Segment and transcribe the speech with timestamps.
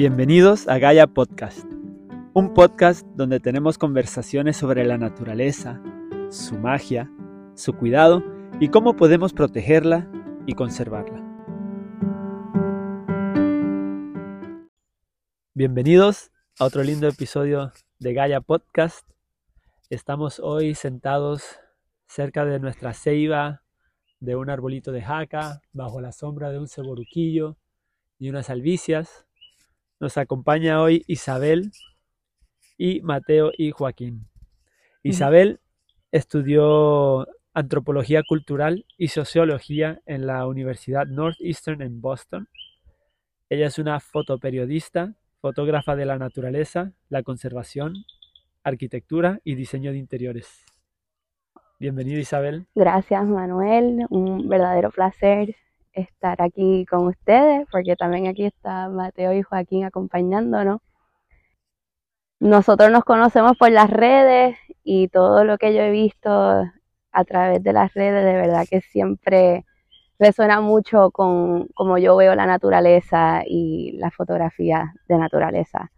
[0.00, 1.70] Bienvenidos a Gaia Podcast,
[2.32, 5.78] un podcast donde tenemos conversaciones sobre la naturaleza,
[6.30, 7.10] su magia,
[7.54, 8.24] su cuidado
[8.60, 10.10] y cómo podemos protegerla
[10.46, 11.20] y conservarla.
[15.52, 19.06] Bienvenidos a otro lindo episodio de Gaia Podcast.
[19.90, 21.58] Estamos hoy sentados
[22.06, 23.64] cerca de nuestra ceiba,
[24.18, 27.58] de un arbolito de jaca, bajo la sombra de un ceboruquillo
[28.18, 29.26] y unas albicias.
[30.00, 31.72] Nos acompaña hoy Isabel
[32.78, 34.30] y Mateo y Joaquín.
[35.02, 35.60] Isabel
[36.10, 42.48] estudió antropología cultural y sociología en la Universidad Northeastern en Boston.
[43.50, 47.92] Ella es una fotoperiodista, fotógrafa de la naturaleza, la conservación,
[48.64, 50.64] arquitectura y diseño de interiores.
[51.78, 52.66] Bienvenida Isabel.
[52.74, 55.54] Gracias Manuel, un verdadero placer
[55.92, 60.80] estar aquí con ustedes, porque también aquí está Mateo y Joaquín acompañándonos.
[62.40, 66.30] Nosotros nos conocemos por las redes y todo lo que yo he visto
[67.12, 69.66] a través de las redes, de verdad que siempre
[70.18, 75.90] resuena mucho con cómo yo veo la naturaleza y la fotografía de naturaleza.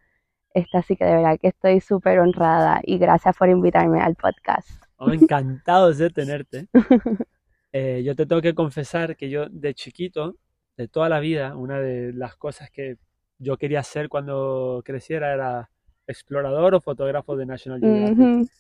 [0.55, 4.71] Esta sí que de verdad que estoy súper honrada y gracias por invitarme al podcast.
[4.97, 6.69] Oh, encantados de tenerte.
[7.73, 10.37] Eh, yo te tengo que confesar que yo de chiquito,
[10.77, 12.99] de toda la vida, una de las cosas que
[13.39, 15.71] yo quería hacer cuando creciera era
[16.07, 18.51] explorador o fotógrafo de National Geographic.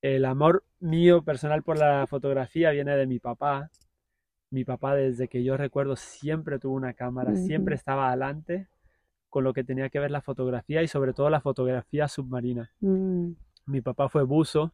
[0.00, 3.70] El amor mío personal por la fotografía viene de mi papá.
[4.50, 8.68] Mi papá desde que yo recuerdo siempre tuvo una cámara, siempre estaba adelante
[9.28, 12.70] con lo que tenía que ver la fotografía y sobre todo la fotografía submarina.
[12.80, 13.32] Mm.
[13.66, 14.72] Mi papá fue buzo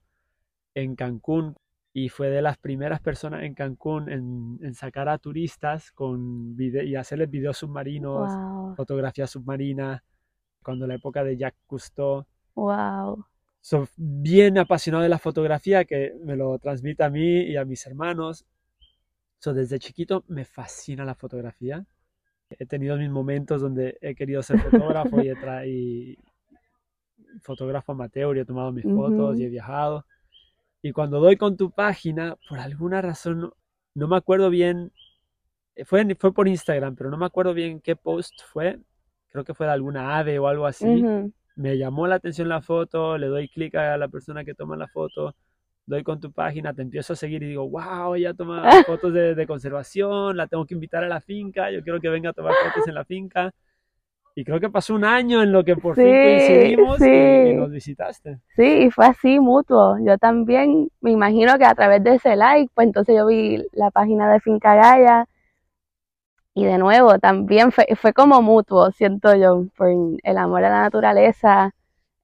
[0.74, 1.56] en Cancún
[1.96, 7.30] y fue de las primeras personas en Cancún en, sacar a turistas con y hacerles
[7.30, 8.32] videos submarinos,
[8.76, 10.02] fotografía submarina,
[10.60, 12.26] cuando la época de Jacques Cousteau.
[12.56, 13.24] Wow.
[13.60, 17.86] Soy bien apasionado de la fotografía que me lo transmite a mí y a mis
[17.86, 18.44] hermanos.
[19.38, 21.86] So, desde chiquito me fascina la fotografía.
[22.50, 24.58] He tenido mis momentos donde he querido ser
[24.98, 26.18] fotógrafo y, he y
[27.40, 30.04] fotógrafo amateur y he tomado mis fotos y he viajado
[30.84, 33.50] y cuando doy con tu página, por alguna razón,
[33.94, 34.92] no, me acuerdo bien,
[35.76, 38.78] eh, fue, fue por Instagram, pero no me acuerdo bien qué post fue,
[39.30, 41.02] creo que fue de alguna ave o algo así.
[41.56, 44.86] Me llamó la atención la foto, le doy clic a la persona que toma la
[44.86, 45.34] foto,
[45.86, 49.34] doy con tu página, te empiezo a seguir y digo, wow, ya toma fotos de,
[49.34, 52.52] de, conservación, la tengo que invitar a la finca, yo quiero que venga a tomar
[52.62, 53.54] fotos en la finca.
[54.36, 58.40] Y creo que pasó un año en lo que por fin coincidimos Y, nos visitaste.
[58.56, 59.96] Sí, y fue así mutuo.
[60.04, 63.92] Yo también me imagino que a través de ese like, pues entonces yo vi la
[63.92, 65.26] página de Finca Gaya.
[66.52, 70.82] Y de nuevo, también fue, fue como mutuo, siento yo, por el amor a la
[70.82, 71.72] naturaleza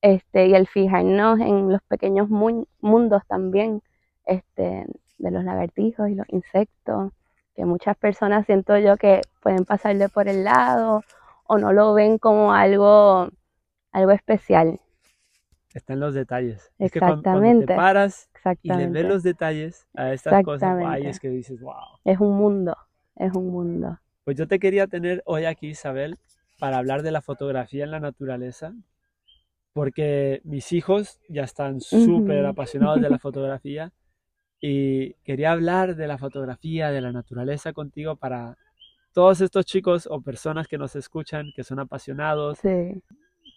[0.03, 3.83] este, y el fijarnos en los pequeños mundos también,
[4.25, 4.87] este,
[5.19, 7.13] de los lagartijos y los insectos,
[7.55, 11.03] que muchas personas siento yo que pueden pasarle por el lado
[11.51, 13.29] o no lo ven como algo,
[13.91, 14.81] algo especial.
[15.75, 16.71] Está en los detalles.
[16.79, 16.85] Exactamente.
[16.85, 18.31] Es que cuando, te paras
[18.63, 21.75] y le ves los detalles a estas cosas, es que dices, wow.
[22.05, 22.77] Es un mundo,
[23.17, 23.99] es un mundo.
[24.23, 26.19] Pues yo te quería tener hoy aquí, Isabel,
[26.61, 28.73] para hablar de la fotografía en la naturaleza,
[29.73, 33.93] porque mis hijos ya están súper apasionados de la fotografía
[34.61, 38.57] y quería hablar de la fotografía, de la naturaleza contigo para
[39.13, 42.61] todos estos chicos o personas que nos escuchan, que son apasionados,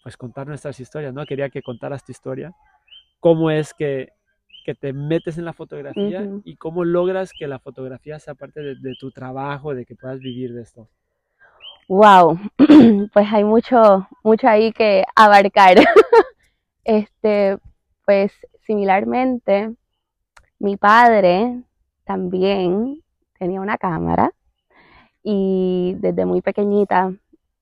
[0.02, 1.24] pues contar nuestras historias, ¿no?
[1.26, 2.52] Quería que contaras tu historia,
[3.20, 4.08] cómo es que,
[4.80, 9.10] te metes en la fotografía y cómo logras que la fotografía sea parte de, tu
[9.10, 10.88] trabajo, de que puedas vivir de esto.
[11.86, 12.38] Wow,
[13.12, 15.76] pues hay mucho, mucho ahí que abarcar.
[16.84, 17.58] este,
[18.06, 18.32] pues
[18.62, 19.74] similarmente,
[20.58, 21.62] mi padre
[22.04, 23.02] también
[23.38, 24.32] tenía una cámara
[25.24, 27.14] y desde muy pequeñita,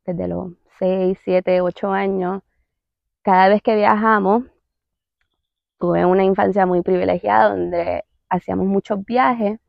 [0.04, 2.42] desde los 6, 7, 8 años,
[3.22, 4.44] cada vez que viajamos,
[5.78, 9.60] tuve una infancia muy privilegiada donde hacíamos muchos viajes,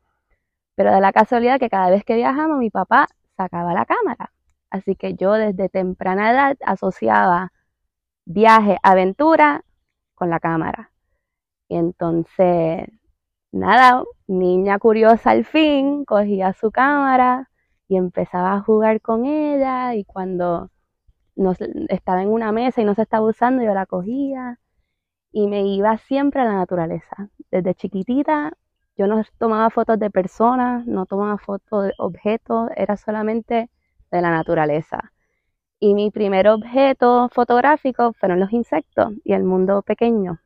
[0.74, 3.06] pero de la casualidad que cada vez que viajamos mi papá
[3.36, 4.32] sacaba la cámara.
[4.70, 7.52] Así que yo desde temprana edad asociaba
[8.24, 9.64] viaje, aventura
[10.16, 10.90] con la cámara.
[11.68, 12.88] Y entonces,
[13.52, 17.50] nada, niña curiosa al fin, cogía su cámara,
[17.94, 20.70] y empezaba a jugar con ella y cuando
[21.36, 21.58] nos,
[21.88, 24.58] estaba en una mesa y no se estaba usando yo la cogía
[25.30, 27.30] y me iba siempre a la naturaleza.
[27.52, 28.52] Desde chiquitita
[28.96, 33.70] yo no tomaba fotos de personas, no tomaba fotos de objetos, era solamente
[34.10, 35.12] de la naturaleza.
[35.78, 40.40] Y mi primer objeto fotográfico fueron los insectos y el mundo pequeño.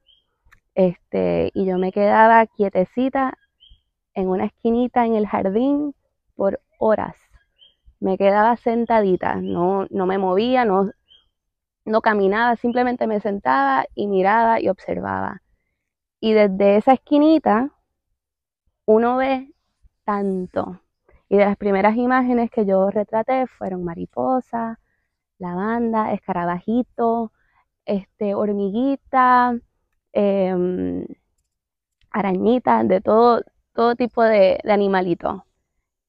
[0.74, 3.38] Este, y yo me quedaba quietecita
[4.12, 5.94] en una esquinita en el jardín
[6.36, 7.27] por horas.
[8.00, 10.90] Me quedaba sentadita, no, no me movía, no,
[11.84, 15.42] no caminaba, simplemente me sentaba y miraba y observaba.
[16.20, 17.72] Y desde esa esquinita
[18.86, 19.52] uno ve
[20.04, 20.80] tanto.
[21.28, 24.78] Y de las primeras imágenes que yo retraté fueron mariposas,
[25.38, 27.32] lavanda, escarabajito,
[27.84, 29.58] este, hormiguita,
[30.12, 31.06] eh,
[32.10, 33.42] arañita, de todo,
[33.72, 35.42] todo tipo de, de animalitos.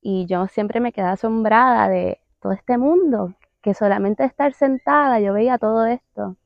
[0.01, 5.33] Y yo siempre me quedé asombrada de todo este mundo, que solamente estar sentada yo
[5.33, 6.37] veía todo esto.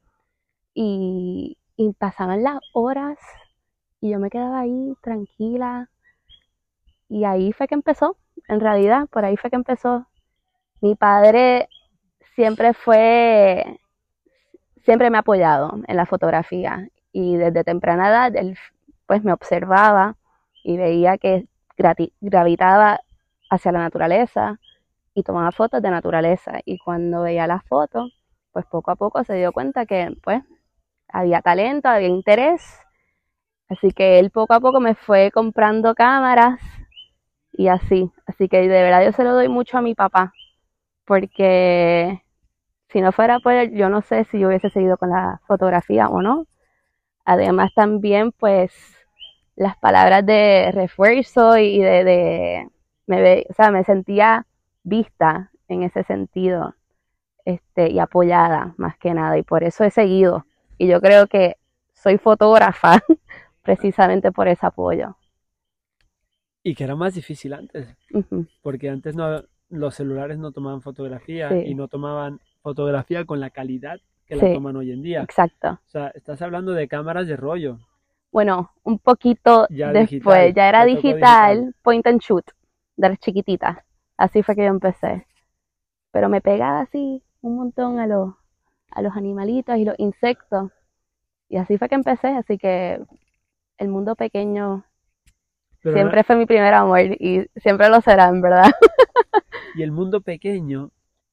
[0.73, 3.17] Y, y pasaban las horas
[4.01, 5.89] y yo me quedaba ahí tranquila.
[7.09, 8.17] Y ahí fue que empezó,
[8.47, 10.07] en realidad, por ahí fue que empezó.
[10.81, 11.69] Mi padre
[12.35, 13.79] siempre fue,
[14.83, 18.57] siempre me ha apoyado en la fotografía y desde temprana edad él
[19.05, 20.17] pues me observaba
[20.63, 21.47] y veía que
[22.21, 22.99] gravitaba
[23.53, 24.59] hacia la naturaleza
[25.13, 26.59] y tomaba fotos de naturaleza.
[26.65, 28.11] Y cuando veía las fotos
[28.51, 30.43] pues poco a poco se dio cuenta que pues
[31.09, 32.61] había talento, había interés.
[33.69, 36.59] Así que él poco a poco me fue comprando cámaras
[37.51, 40.33] y así, así que de verdad yo se lo doy mucho a mi papá
[41.05, 42.23] porque
[42.89, 46.09] si no fuera por él, yo no sé si yo hubiese seguido con la fotografía
[46.09, 46.47] o no.
[47.25, 48.73] Además también, pues,
[49.55, 52.69] las palabras de refuerzo y de, de
[53.07, 54.45] me, o sea, me sentía
[54.83, 56.75] vista en ese sentido
[57.45, 59.37] este, y apoyada más que nada.
[59.37, 60.45] Y por eso he seguido.
[60.77, 61.57] Y yo creo que
[61.93, 63.01] soy fotógrafa
[63.61, 65.15] precisamente por ese apoyo.
[66.63, 67.87] Y que era más difícil antes,
[68.61, 71.63] porque antes no, los celulares no tomaban fotografía Sí.
[71.67, 74.53] y no tomaban fotografía con la calidad que la Sí.
[74.53, 75.21] toman hoy en día.
[75.23, 75.71] Exacto.
[75.71, 77.79] O sea, estás hablando de cámaras de rollo.
[78.31, 81.75] Bueno, un poquito Ya después, digital, ya era digital.
[81.83, 82.45] point and shoot,
[82.95, 83.77] de las chiquititas.
[84.17, 85.27] Así fue que yo empecé.
[86.11, 88.33] Pero me pegaba así un montón a los,
[88.91, 90.71] a los animalitos y los insectos.
[91.49, 92.99] Y así fue que empecé, así que
[93.77, 94.85] el mundo pequeño
[95.81, 98.71] Pero siempre fue mi primer amor y siempre lo será, en verdad.
[99.75, 100.91] Y el mundo pequeño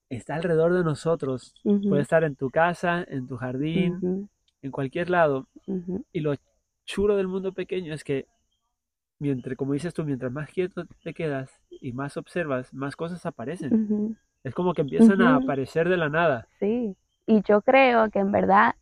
[0.09, 1.55] está alrededor de nosotros.
[1.63, 4.31] Puede estar en tu casa, en tu jardín,
[4.63, 5.47] en cualquier lado.
[6.13, 6.35] Y lo
[6.85, 8.27] chulo del mundo pequeño es que,
[9.21, 14.17] mientras, como dices tú, mientras más quieto te quedas y más observas, más cosas aparecen.
[14.43, 16.49] Es como que empiezan a aparecer de la nada.
[16.59, 16.97] Sí,
[17.27, 18.75] y yo creo que en verdad,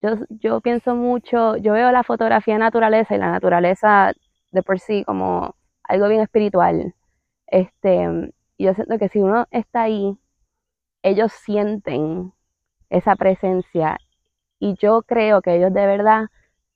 [0.00, 4.12] yo, yo pienso mucho, yo veo la fotografía de naturaleza y la naturaleza
[4.50, 5.54] de por sí como
[5.84, 6.94] algo bien espiritual.
[7.46, 10.16] Este, y yo siento que si uno está ahí,
[11.02, 12.32] ellos sienten
[12.88, 13.98] esa presencia
[14.58, 16.26] y yo creo que ellos de verdad,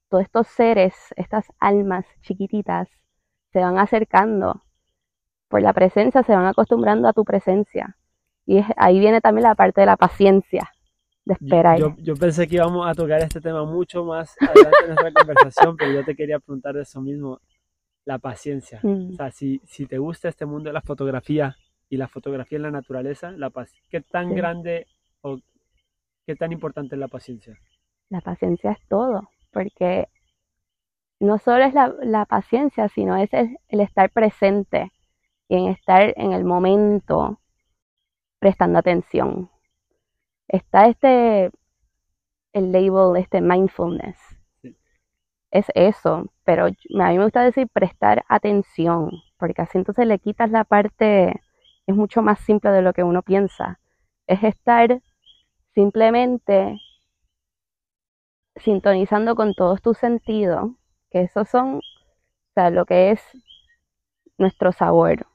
[0.08, 2.88] todos estos seres, estas almas chiquititas,
[3.52, 4.62] se van acercando
[5.48, 7.96] por la presencia, se van acostumbrando a tu presencia.
[8.44, 10.70] Y es- ahí viene también la parte de la paciencia,
[11.24, 11.78] de esperar.
[11.78, 15.76] Yo, yo pensé que íbamos a tocar este tema mucho más adelante en nuestra conversación,
[15.76, 17.40] pero yo te quería preguntar de eso mismo,
[18.04, 18.80] la paciencia.
[18.82, 21.56] Mm, O sea, si, si te gusta este mundo de la fotografía
[21.88, 23.50] y la fotografía en la naturaleza, la
[23.88, 24.34] ¿qué tan Sí.
[24.34, 24.86] grande
[25.22, 25.38] o
[26.24, 27.58] qué tan importante es la paciencia?
[28.08, 30.06] La paciencia es todo, porque
[31.18, 34.92] no solo es la, la paciencia, sino es el, el estar presente
[35.48, 37.40] y en estar en el momento
[38.38, 39.50] prestando atención.
[40.46, 41.50] Está este,
[42.52, 44.18] el label, este mindfulness.
[44.60, 44.76] Sí.
[45.50, 50.50] Es eso, pero a mí me gusta decir prestar atención, porque así entonces le quitas
[50.50, 51.40] la parte,
[51.86, 53.80] es mucho más simple de lo que uno piensa.
[54.26, 55.00] Es estar
[55.74, 56.78] simplemente
[58.56, 60.70] sintonizando con todos tus sentidos,
[61.10, 61.80] que esos son, o
[62.54, 63.20] sea, lo que es
[64.38, 65.26] nuestro sabor,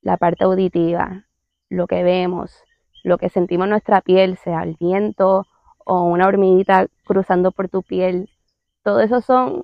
[0.00, 1.24] la parte auditiva,
[1.68, 2.62] lo que vemos,
[3.02, 5.46] lo que sentimos en nuestra piel, sea el viento
[5.78, 8.30] o una hormiguita cruzando por tu piel.
[8.82, 9.62] Todo eso son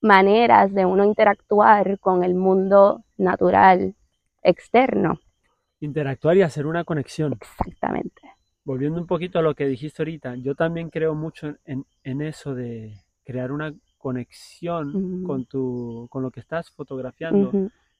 [0.00, 3.94] maneras de uno interactuar con el mundo natural
[4.42, 5.20] externo.
[5.80, 7.38] Interactuar y hacer una conexión.
[7.40, 8.11] Exactamente.
[8.64, 12.54] Volviendo un poquito a lo que dijiste ahorita, yo también creo mucho en, en eso
[12.54, 17.50] de crear una conexión con tu, con lo que estás fotografiando.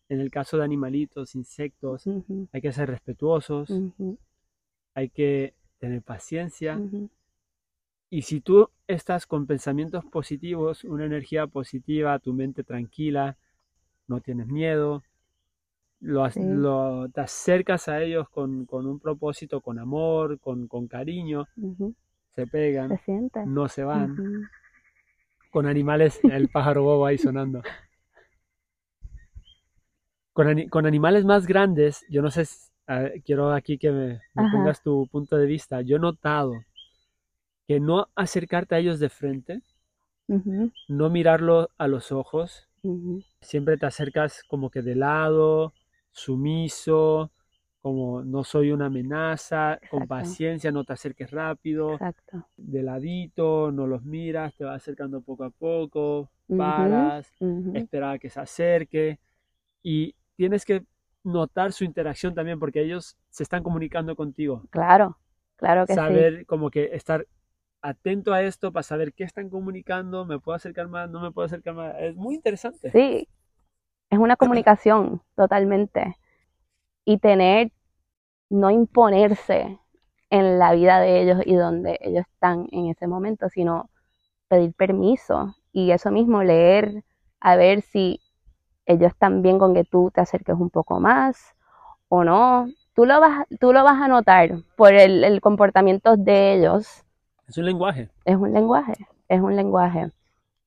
[0.09, 2.07] En el caso de animalitos, insectos,
[2.53, 3.71] hay que ser respetuosos,
[4.95, 6.79] hay que tener paciencia.
[8.11, 13.39] Y si tú estás con pensamientos positivos, una energía positiva, tu mente tranquila,
[14.07, 15.03] no tienes miedo,
[16.03, 16.41] lo, Sí.
[16.45, 21.95] lo- te acercas a ellos con, con un propósito, con amor, con, con cariño, se
[22.35, 22.99] Se pegan,
[23.47, 24.19] no se van.
[25.51, 27.63] Con animales, el pájaro bobo ahí sonando.
[30.33, 32.45] Con, con animales más grandes, yo no sé,
[32.89, 35.83] ver, quiero aquí que me, pongas tu punto de vista.
[35.83, 36.55] Yo he notado
[37.69, 39.63] que no acercarte a ellos de frente,
[40.89, 42.67] no mirarlo a los ojos,
[43.41, 45.75] siempre te acercas como que de lado,
[46.13, 47.33] sumiso,
[47.81, 52.47] como no soy una amenaza, con paciencia, no te acerques rápido, Exacto.
[52.57, 57.77] de ladito, no los miras, te vas acercando poco a poco, paras, ujú.
[57.77, 59.19] esperar a que se acerque
[59.83, 60.85] y tienes que
[61.25, 64.65] notar su interacción también porque ellos se están comunicando contigo.
[64.71, 65.19] Claro,
[65.57, 65.95] claro que sí.
[65.97, 67.27] Saber como que estar
[67.81, 71.47] atento a esto para saber qué están comunicando, me puedo acercar más, no me puedo
[71.47, 71.95] acercar más.
[71.99, 72.91] Es muy interesante.
[72.93, 73.29] Sí,
[74.13, 76.19] es una comunicación totalmente.
[77.05, 77.73] Y tener,
[78.51, 79.79] no imponerse
[80.29, 83.89] en la vida de ellos y donde ellos están en ese momento, sino
[84.49, 85.57] pedir permiso.
[85.73, 87.05] Y eso mismo, leer,
[87.41, 88.21] a ver si
[88.85, 91.55] ellos están bien con que tú te acerques un poco más
[92.09, 92.67] o no.
[92.95, 97.03] Tú lo vas, tú lo vas a notar por el, el comportamiento de ellos
[97.49, 98.11] Es un lenguaje.
[98.27, 98.93] es un lenguaje,
[99.29, 100.13] es un lenguaje.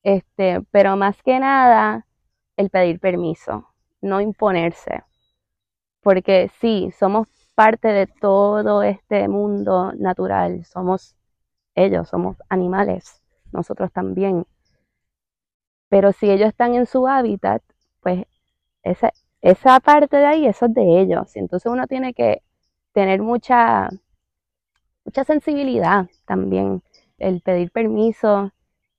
[0.02, 2.05] Este, pero más que nada,
[2.58, 3.70] el pedir permiso,
[4.02, 5.04] no imponerse.
[6.02, 11.16] Porque sí, somos parte de todo este mundo natural, somos
[11.76, 13.22] ellos, somos animales,
[13.52, 14.46] nosotros también.
[15.90, 17.62] Pero si ellos están en su hábitat,
[18.02, 18.26] pues
[18.84, 21.36] esa, esa parte de ahí, eso es de ellos.
[21.36, 22.42] Entonces uno tiene que
[22.94, 23.90] tener mucha,
[25.04, 26.82] mucha sensibilidad también
[27.18, 28.52] el pedir permiso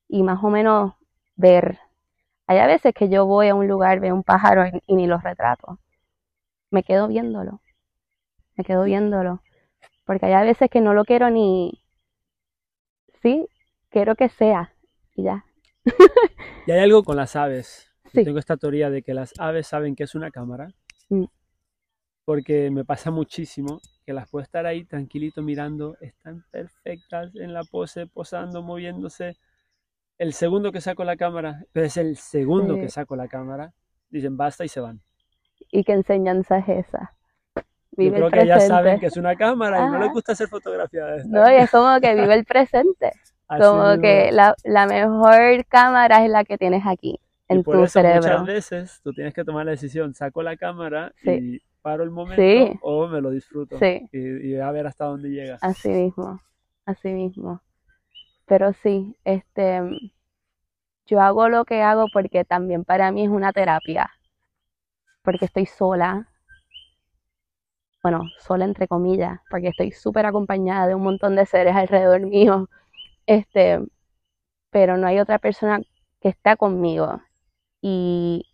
[0.09, 0.95] y más o menos
[1.37, 1.79] ver.
[2.47, 5.19] Hay a veces que yo voy a un lugar, veo un pájaro y, ni lo
[5.19, 5.81] retrato.
[6.71, 7.61] Me quedo viéndolo.
[8.57, 9.43] Me quedo viéndolo.
[10.05, 11.83] Porque hay a veces que no lo quiero ni...
[13.23, 13.49] Sí,
[13.91, 14.73] quiero que sea.
[15.15, 15.45] Y ya.
[16.67, 17.91] Y hay algo con las aves.
[18.05, 18.25] Yo Sí.
[18.25, 20.69] tengo esta teoría de que las aves saben que es una cámara.
[21.09, 21.25] Mm.
[22.25, 27.63] Porque me pasa muchísimo que las puedo estar ahí tranquilito mirando, están perfectas en la
[27.65, 29.37] pose, posando, moviéndose.
[30.19, 32.81] El segundo que saco la cámara, pero es el segundo Sí.
[32.81, 33.73] que saco la cámara,
[34.09, 35.01] dicen basta y se van.
[35.71, 37.13] ¿Y qué enseñanza es esa?
[37.55, 37.63] Yo
[37.99, 40.49] Vive creo el que ya saben que es una cámara y no les gusta hacer
[40.49, 41.27] fotografías.
[41.27, 43.13] No, y es como que vive el presente.
[43.49, 47.77] Así Como que la, la mejor cámara es la que tienes aquí, Y en por
[47.77, 48.17] tu eso cerebro.
[48.41, 51.31] muchas veces tú tienes que tomar la decisión, saco la cámara Sí.
[51.31, 52.77] y paro el momento Sí.
[52.83, 54.09] o me lo disfruto Sí.
[54.13, 55.59] y, y a ver hasta dónde llega.
[55.61, 56.41] Así mismo,
[56.87, 57.63] así mismo.
[58.47, 59.83] Pero sí, este,
[61.07, 64.11] yo hago lo que hago porque también para mí es una terapia,
[65.23, 66.27] porque estoy sola,
[68.03, 72.69] bueno, sola entre comillas, porque estoy súper acompañada de un montón de seres alrededor mío,
[73.27, 73.81] este,
[74.71, 75.81] pero no hay otra persona
[76.21, 77.23] que está conmigo.
[77.83, 78.47] Y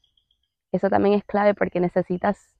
[0.72, 2.56] eso también es clave porque necesitas,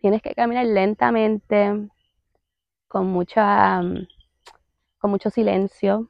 [0.00, 1.88] tienes que caminar lentamente,
[2.88, 3.80] con mucha,
[5.02, 6.08] con mucho silencio,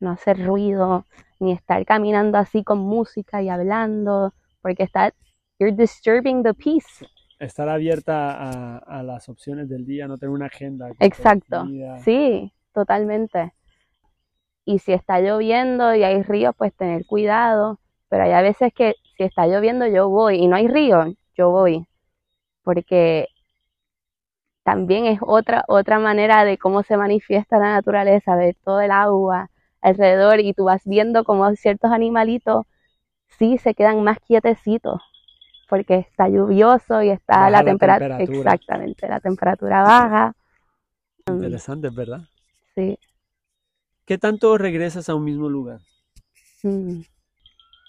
[0.00, 1.04] no hacer ruido,
[1.40, 5.12] ni estar caminando así con música y hablando, porque está,
[5.58, 7.06] you're disturbing the peace.
[7.38, 10.88] Estar abierta a, a las opciones del día, no tener una agenda.
[11.00, 11.66] Exacto,
[12.02, 13.52] sí, totalmente.
[14.64, 17.78] Y si está lloviendo y hay ríos, pues tener cuidado,
[18.08, 21.50] pero hay a veces que si está lloviendo yo voy y no hay río, yo
[21.50, 21.86] voy,
[22.62, 23.28] porque
[24.64, 29.50] también es otra, otra manera de cómo se manifiesta la naturaleza, ver todo el agua
[29.82, 32.66] alrededor y tú vas viendo como ciertos animalitos
[33.38, 35.00] sí se quedan más quietecitos
[35.68, 38.50] porque está lluvioso y está Baja la, la temperatura, temperatura.
[38.52, 40.32] exactamente, la temperatura baja.
[41.28, 42.22] Interesante, ¿verdad?
[42.74, 42.98] Sí.
[44.06, 45.80] ¿Qué tanto regresas a un mismo lugar?
[46.64, 47.02] Mm,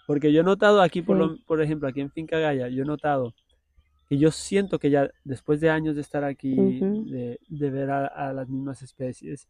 [0.08, 1.24] Porque yo he notado aquí, por, Sí.
[1.24, 3.34] lo- por ejemplo, aquí en Finca Gaya, yo he notado
[4.10, 7.10] que yo siento que ya después de años de estar aquí, Ujú.
[7.10, 9.48] de, de ver a, a las mismas especies,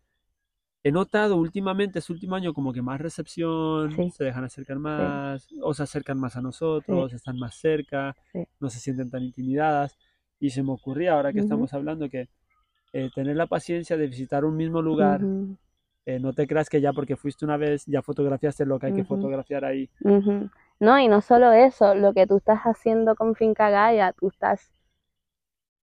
[0.84, 4.12] he notado últimamente, este último año, como que más recepción, Sí.
[4.12, 8.46] se dejan acercar más, o se acercan más a nosotros, están más cerca, Sí.
[8.60, 9.98] no se sienten tan intimidadas.
[10.40, 11.46] Y se me ocurría, ahora que Ujú.
[11.46, 12.30] estamos hablando, que
[12.94, 15.58] eh, tener la paciencia de visitar un mismo lugar, ujú,
[16.06, 18.94] eh, no te creas que ya porque fuiste una vez, ya fotografiaste lo que hay
[18.94, 19.90] que fotografiar ahí.
[20.80, 24.72] No, y no solo eso, lo que tú estás haciendo con Finca Gaia, tú estás,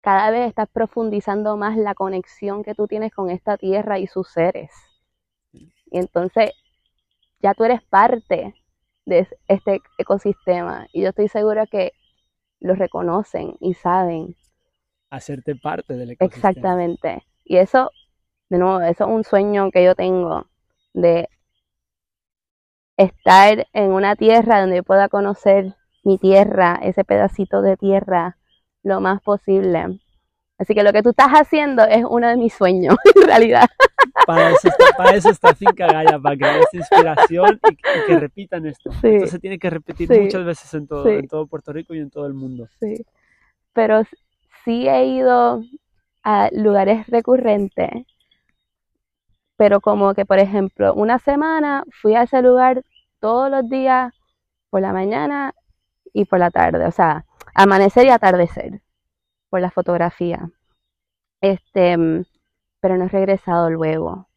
[0.01, 4.27] cada vez estás profundizando más la conexión que tú tienes con esta tierra y sus
[4.29, 4.71] seres.
[5.91, 6.51] Y entonces
[7.41, 8.55] ya tú eres parte
[9.05, 10.87] de es- este ecosistema.
[10.93, 11.93] Y yo estoy segura que
[12.61, 14.35] lo reconocen y saben.
[15.11, 16.67] Hacerte parte del ecosistema.
[16.67, 17.23] Exactamente.
[17.43, 17.91] Y eso,
[18.49, 20.47] de nuevo, eso es un sueño que yo tengo
[20.93, 21.29] de
[22.99, 28.37] estar en una tierra donde pueda conocer mi tierra, ese pedacito de tierra,
[28.83, 29.99] lo más posible.
[30.57, 33.65] Así que lo que tú estás haciendo es uno de mis sueños, en realidad.
[34.25, 38.19] Para eso está, para eso está Finca Gaya, para crear esta inspiración y, y que
[38.19, 38.91] repitan esto.
[39.01, 39.07] Sí.
[39.07, 40.19] Esto se tiene que repetir Sí.
[40.19, 41.11] muchas veces en todo, Sí.
[41.11, 42.67] en todo Puerto Rico y en todo el mundo.
[42.81, 43.05] Sí.
[43.71, 44.03] Pero
[44.65, 45.61] sí he ido
[46.23, 48.05] a lugares recurrentes.
[49.55, 52.83] Pero como que, por ejemplo, una semana fui a ese lugar
[53.19, 54.13] todos los días
[54.69, 55.53] por la mañana
[56.13, 56.85] y por la tarde.
[56.85, 58.81] O sea, amanecer y atardecer
[59.49, 60.49] por la fotografía.
[61.41, 62.25] Este, mm,
[62.79, 64.27] pero no he regresado luego.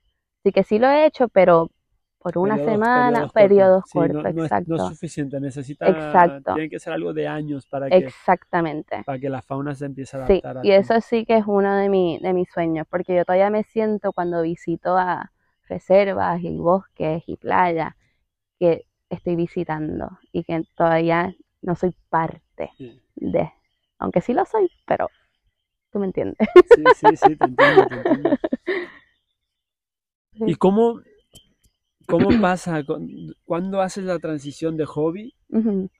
[0.40, 1.70] Así que sí lo he hecho, pero
[2.18, 4.22] por una Periodos- semana, periodos cortos.
[4.22, 4.64] Sí, no, no es, exacto.
[4.68, 6.54] no es suficiente, necesita, Exacto.
[6.54, 9.02] tiene que ser algo de años para que, Exactamente.
[9.04, 10.58] para que la fauna se empiece a Sí, adaptar.
[10.58, 13.50] a y eso sí que es uno de, mi, de mis sueños, porque yo todavía
[13.50, 15.32] me siento cuando visito a
[15.68, 17.94] reservas y bosques y playas
[18.62, 22.70] que estoy visitando y que todavía no soy parte
[23.16, 23.50] de,
[23.98, 25.10] aunque sí lo soy, pero
[25.90, 26.36] tú me entiendes.
[26.72, 28.36] Sí, sí, sí, te entiendo, te entiendo.
[30.34, 30.44] Sí.
[30.46, 31.00] ¿Y cómo,
[32.06, 32.84] cómo pasa?
[32.84, 35.34] cu- ¿Cuándo haces la transición de hobby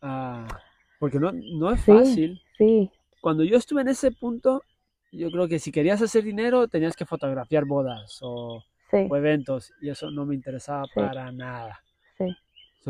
[0.01, 0.47] a...?
[1.01, 1.93] Porque no, no es Sí.
[1.93, 2.41] fácil.
[2.59, 2.91] Sí,
[3.21, 4.63] Cuando yo estuve en ese punto,
[5.11, 9.73] yo creo que si querías hacer dinero tenías que fotografiar bodas o, sí, o eventos
[9.81, 11.83] y eso no me interesaba para nada.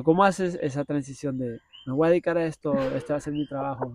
[0.05, 3.33] ¿Cómo haces esa transición de me voy a dedicar a esto, este va a ser
[3.35, 3.93] mi trabajo?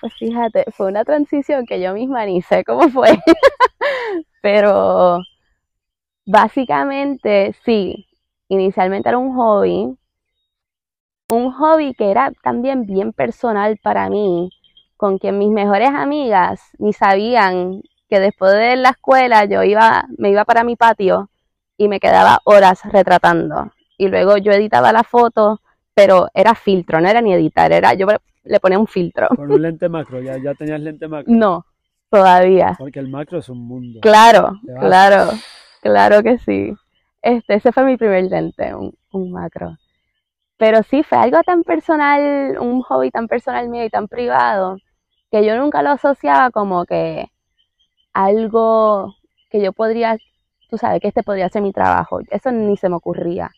[0.00, 3.18] Pues fíjate, fue una transición que yo misma ni sé cómo fue,
[4.42, 5.18] pero
[6.24, 8.06] básicamente sí,
[8.48, 9.96] inicialmente era un hobby,
[11.30, 14.50] un hobby que era también bien personal para mí,
[14.96, 20.30] con quien mis mejores amigas ni sabían que después de la escuela yo iba, me
[20.30, 21.28] iba para mi patio
[21.76, 23.72] y me quedaba horas retratando.
[23.96, 25.60] Y luego yo editaba la foto,
[25.94, 28.06] pero era filtro, no era ni editar, era yo
[28.44, 29.28] le ponía un filtro.
[29.28, 31.32] Con un lente macro, ya, ya tenías lente macro.
[31.32, 31.66] No,
[32.10, 32.74] todavía.
[32.78, 34.00] Porque el macro es un mundo.
[34.00, 35.30] Claro, claro,
[35.80, 36.74] claro que sí.
[37.22, 39.76] Este, ese fue mi primer lente, un, un macro.
[40.58, 44.78] Pero sí, fue algo tan personal, un hobby tan personal mío y tan privado,
[45.30, 47.30] que yo nunca lo asociaba como que
[48.12, 49.14] algo
[49.50, 50.16] que yo podría,
[50.70, 52.20] tú sabes, que este podría ser mi trabajo.
[52.30, 53.50] Eso ni se me ocurría.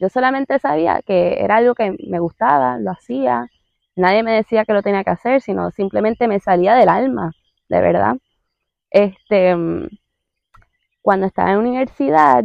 [0.00, 3.48] Yo solamente sabía que era algo que me gustaba, lo hacía.
[3.96, 7.32] Nadie me decía que lo tenía que hacer, sino simplemente me salía del alma,
[7.68, 8.16] de verdad.
[8.90, 9.88] Este, mm,
[11.02, 12.42] cuando estaba en universidad,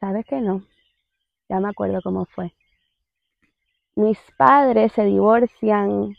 [0.00, 0.66] ¿sabes qué no?
[1.48, 2.52] Ya me acuerdo cómo fue.
[3.96, 6.14] Mis padres se divorcian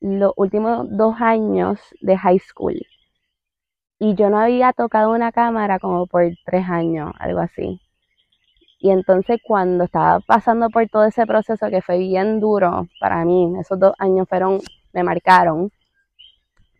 [0.00, 2.80] los últimos dos años de high school.
[3.98, 7.81] Y yo no había tocado una cámara como por tres años, algo así.
[8.84, 13.54] Y entonces cuando estaba pasando por todo ese proceso que fue bien duro para mí,
[13.60, 14.58] esos dos años fueron,
[14.92, 15.70] me marcaron,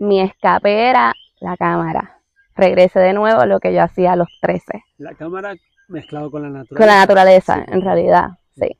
[0.00, 2.18] mi escape era la cámara.
[2.56, 5.54] Regresé de nuevo a lo que yo hacía a los 13, La cámara
[5.86, 6.76] mezclado con la naturaleza.
[6.76, 7.62] con la naturaleza, Sí.
[7.72, 8.76] en realidad, sí.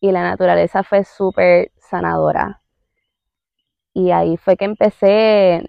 [0.00, 2.60] Y la naturaleza fue súper sanadora.
[3.94, 5.62] Y ahí fue que empecé,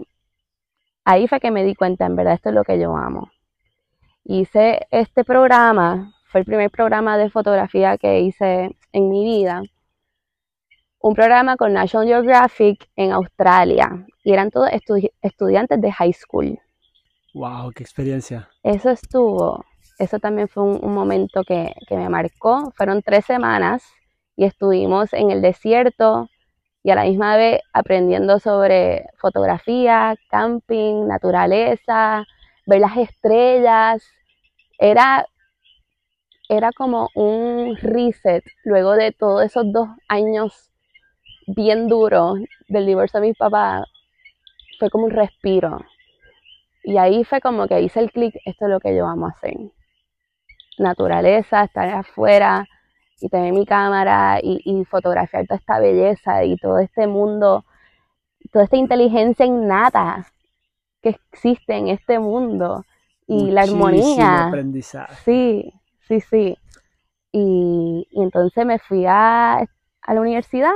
[1.06, 3.30] ahí fue que me di cuenta, en verdad, esto es lo que yo amo.
[4.24, 9.62] Hice este programa, fue el primer programa de fotografía que hice en mi vida.
[11.02, 14.06] Un programa con National Geographic en Australia.
[14.24, 16.60] Y eran todos estu- estudiantes de high school.
[17.34, 18.50] Wow, qué experiencia.
[18.64, 19.64] Eso estuvo,
[19.98, 22.72] eso también fue un, un momento que, que me marcó.
[22.76, 23.84] Fueron tres semanas
[24.36, 26.30] y estuvimos en el desierto
[26.84, 32.26] y a la misma vez aprendiendo sobre fotografía, camping, naturaleza,
[32.66, 34.04] ver las estrellas.
[34.78, 35.26] Era,
[36.50, 40.72] era como un reset luego de todos esos dos años
[41.48, 43.86] bien duros del divorcio de mi papá.
[44.80, 45.86] Fue como un respiro.
[46.84, 49.54] Y ahí fue como que hice el clic, esto es lo que yo amo hacer.
[50.80, 52.66] Naturaleza, estar afuera
[53.22, 57.66] y tener mi cámara y, y fotografiar toda esta belleza y todo este mundo,
[58.52, 60.26] toda esta inteligencia innata
[61.02, 62.86] que existe en este mundo
[63.28, 64.48] y la armonía.
[64.48, 65.14] aprendizaje.
[65.24, 65.79] Sí,
[66.10, 66.58] sí, sí.
[67.32, 70.74] Y, entonces me fui a, a la universidad,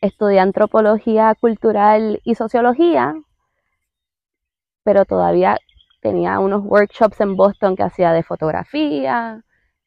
[0.00, 3.14] estudié antropología cultural y sociología,
[4.84, 5.58] pero todavía
[6.00, 9.44] tenía unos workshops en Boston que hacía de fotografía.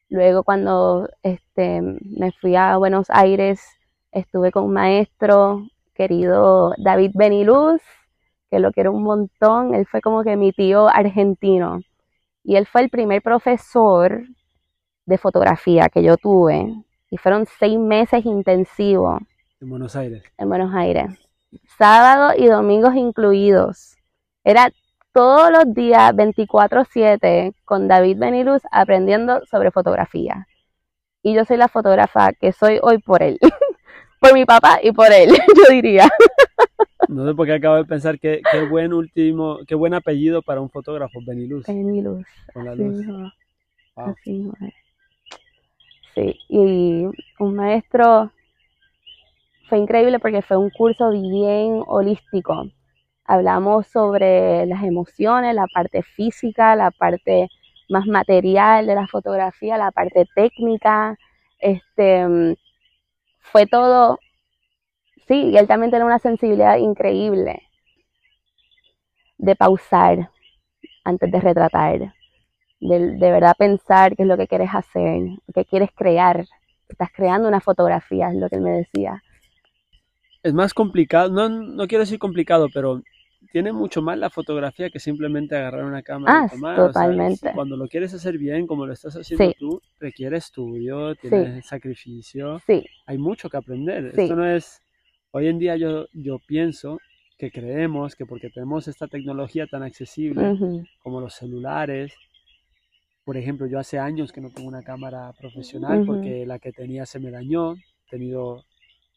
[0.08, 3.60] Luego cuando este, me fui a Buenos Aires,
[4.12, 7.82] estuve con un maestro querido David Beniluz,
[8.50, 9.74] que lo quiero un montón.
[9.74, 11.80] Él fue como que mi tío argentino.
[12.44, 14.22] Y él fue el primer profesor
[15.06, 16.72] de fotografía que yo tuve.
[17.10, 19.20] Y fueron seis meses intensivos.
[19.60, 20.22] En Buenos Aires.
[20.36, 21.06] En Buenos Aires.
[21.78, 23.96] Sábado y domingos incluidos.
[24.44, 24.70] Era
[25.12, 30.46] todos los días 24/7 con David Beniluz aprendiendo sobre fotografía.
[31.22, 33.38] Y yo soy la fotógrafa que soy hoy por él.
[34.24, 36.08] por mi papá y por él, yo diría.
[37.08, 40.60] No sé por qué acabo de pensar que qué buen último, qué buen apellido para
[40.60, 41.66] un fotógrafo, Beniluz.
[41.66, 42.26] Beniluz.
[42.52, 42.96] Con la así luz.
[42.98, 43.32] mismo,
[43.96, 44.06] Wow.
[44.08, 44.74] así mismo es.
[46.14, 47.04] Sí, y
[47.40, 48.30] un maestro
[49.68, 52.66] fue increíble porque fue un curso bien holístico.
[53.24, 57.48] Hablamos sobre las emociones, la parte física, la parte
[57.88, 61.16] más material de la fotografía, la parte técnica.
[61.58, 62.56] Este
[63.52, 64.18] fue todo,
[65.26, 67.62] sí, y él también tiene una sensibilidad increíble
[69.38, 70.30] de pausar
[71.04, 72.14] antes de retratar,
[72.80, 75.22] de, de verdad pensar qué es lo que quieres hacer,
[75.54, 76.46] qué quieres crear.
[76.88, 79.22] Estás creando una fotografía, es lo que él me decía.
[80.44, 83.02] Es más complicado, no, no quiero decir complicado, pero
[83.50, 86.84] tiene mucho más la fotografía que simplemente agarrar una cámara Ah, y tomar.
[86.86, 87.52] O sea, totalmente.
[87.52, 89.54] cuando lo quieres hacer bien, como lo estás haciendo Sí.
[89.54, 94.12] tú, requiere estudio, tiene sacrificio, Sí, hay mucho que aprender.
[94.14, 94.22] Sí.
[94.22, 94.80] Esto no es,
[95.30, 96.98] hoy en día yo, yo pienso
[97.38, 100.56] que creemos que porque tenemos esta tecnología tan accesible,
[101.02, 102.14] como los celulares.
[103.24, 107.06] Por ejemplo, yo hace años que no tengo una cámara profesional porque la que tenía
[107.06, 107.72] se me dañó.
[107.72, 108.64] He tenido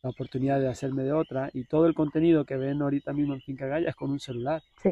[0.02, 3.42] la oportunidad de hacerme de otra y todo el contenido que ven ahorita mismo en
[3.42, 4.64] Finca Gaya es con un celular.
[4.82, 4.92] Sí.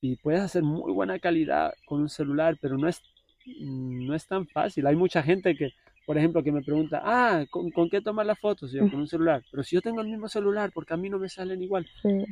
[0.00, 3.02] Y puedes hacer muy buena calidad con un celular, pero no es,
[3.46, 4.86] no es tan fácil.
[4.86, 5.70] Hay mucha gente que,
[6.06, 8.72] por ejemplo, que me pregunta, ah, ¿con, con qué tomar las fotos?
[8.72, 9.42] Yo, con un celular.
[9.50, 12.24] Pero si yo tengo el mismo celular, porque a mí no me salen igual sí,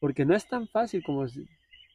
[0.00, 1.46] porque no es tan fácil como si-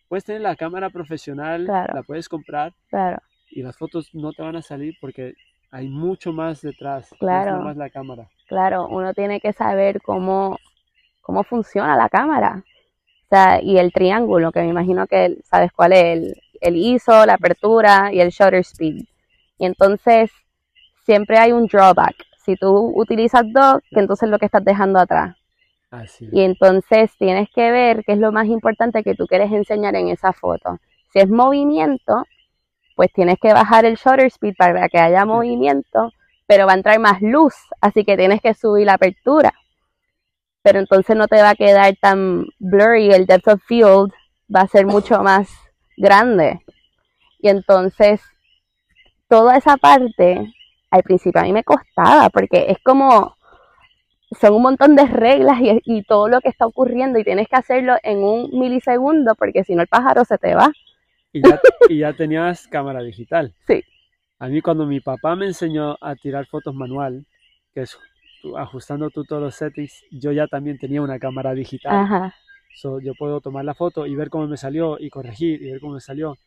[0.08, 1.94] puedes tener la cámara profesional, Claro.
[1.94, 3.18] la puedes comprar claro,
[3.52, 5.34] y las fotos no te van a salir porque
[5.72, 7.52] hay mucho más detrás, no es Claro.
[7.52, 8.30] nada más la cámara.
[8.48, 8.88] claro.
[8.88, 10.58] Uno tiene que saber cómo,
[11.22, 12.64] cómo funciona la cámara.
[13.26, 17.26] O sea, y el triángulo, que me imagino que sabes cuál es, el, el ISO,
[17.26, 19.06] la apertura y el shutter speed.
[19.58, 20.32] Y entonces
[21.06, 22.16] siempre hay un drawback.
[22.46, 25.36] Si tú utilizas dos, que entonces es lo que estás dejando atrás.
[25.90, 26.28] Así.
[26.32, 30.10] Y entonces tienes que ver qué es lo más importante que tú quieres enseñar en
[30.10, 30.80] esa foto.
[31.14, 32.26] Si es movimiento,
[32.96, 36.12] pues tienes que bajar el shutter speed para que haya movimiento,
[36.48, 39.54] pero va a entrar más luz, así que tienes que subir la apertura.
[40.64, 44.12] Pero entonces no te va a quedar tan blurry, el depth of field
[44.54, 45.50] va a ser mucho más
[45.98, 46.62] grande.
[47.40, 48.22] Y entonces,
[49.28, 50.54] toda esa parte,
[50.90, 53.36] al principio a mí me costaba, porque es como,
[54.40, 57.56] son un montón de reglas y, y todo lo que está ocurriendo y tienes que
[57.56, 60.72] hacerlo en un milisegundo porque si no el pájaro se te va.
[61.34, 63.54] Y ya, y ya tenías cámara digital.
[63.68, 63.84] Sí.
[64.40, 67.26] A mí cuando mi papá me enseñó a tirar fotos manual,
[67.74, 67.98] que es
[68.56, 71.96] ajustando tú todos los settings, yo ya también tenía una cámara digital.
[71.96, 72.36] Ajá,
[72.76, 75.80] So, yo puedo tomar la foto y ver cómo me salió y corregir y ver
[75.80, 76.38] cómo me salió.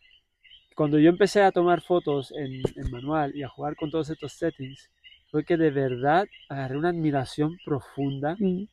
[0.76, 4.32] Cuando yo empecé a tomar fotos en, en manual y a jugar con todos estos
[4.32, 4.90] settings,
[5.30, 8.64] fue que de verdad agarré una admiración profunda mm,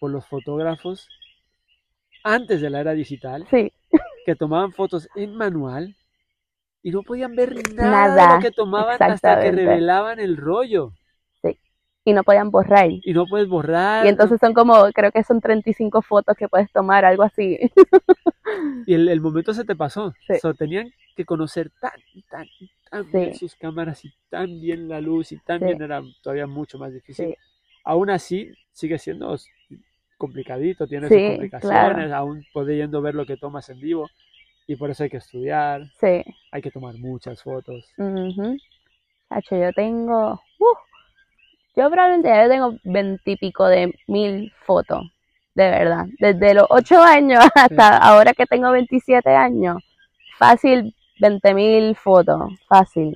[0.00, 1.08] por los fotógrafos
[2.24, 3.72] antes de la era digital sí,
[4.24, 5.94] que tomaban fotos en manual
[6.82, 10.92] y no podían ver nada, de Nada, lo que tomaban hasta que revelaban el rollo
[12.04, 12.88] y no podían borrar.
[12.90, 16.70] y no puedes borrar Y entonces son como, creo que son 35 fotos que puedes
[16.72, 17.58] tomar, algo así.
[18.86, 20.12] y el, el momento se te pasó.
[20.26, 20.34] Sí.
[20.40, 21.92] So, tenían que conocer tan,
[22.30, 22.46] tan,
[22.90, 23.38] tan bien Sí.
[23.38, 25.66] sus cámaras y tan bien la luz y tan Sí.
[25.66, 27.36] bien era todavía mucho más difícil.
[27.84, 29.36] Aún así, sigue siendo
[30.18, 32.14] complicadito, tiene sus complicaciones, claro.
[32.16, 34.08] aún pudiendo ver lo que tomas en vivo
[34.68, 36.22] y por eso hay que estudiar, Sí.
[36.52, 37.92] hay que tomar muchas fotos.
[37.98, 38.56] ujú.
[39.28, 40.76] Chacho, yo tengo, uh,
[41.76, 45.10] yo probablemente ya tengo veintipico de mil fotos,
[45.54, 46.06] de verdad.
[46.18, 49.82] Desde los 8 años hasta ahora que tengo 27 años,
[50.38, 53.14] fácil 20 mil fotos, fácil.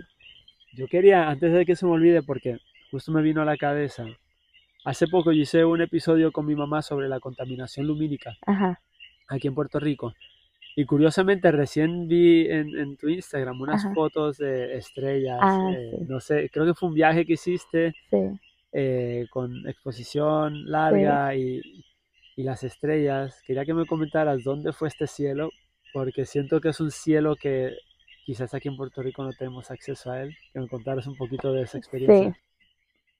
[0.72, 2.58] Yo quería, antes de que se me olvide, porque
[2.90, 4.04] justo me vino a la cabeza,
[4.84, 8.36] hace poco yo hice un episodio con mi mamá sobre la contaminación lumínica.
[8.46, 8.80] Ajá,
[9.28, 10.14] aquí en Puerto Rico.
[10.74, 13.94] Y curiosamente recién vi en, en tu Instagram unas Ajá.
[13.94, 15.38] fotos de estrellas.
[15.40, 16.04] Ah, eh, sí.
[16.06, 18.38] No sé, creo que fue un viaje que hiciste sí,
[18.78, 21.62] eh, con exposición larga y,
[22.36, 23.40] y las estrellas.
[23.46, 25.48] Quería que me comentaras dónde fue este cielo,
[25.94, 27.74] porque siento que es un cielo que
[28.26, 30.36] quizás aquí en Puerto Rico no tenemos acceso a él.
[30.52, 32.36] Que me contaras un poquito de esa experiencia.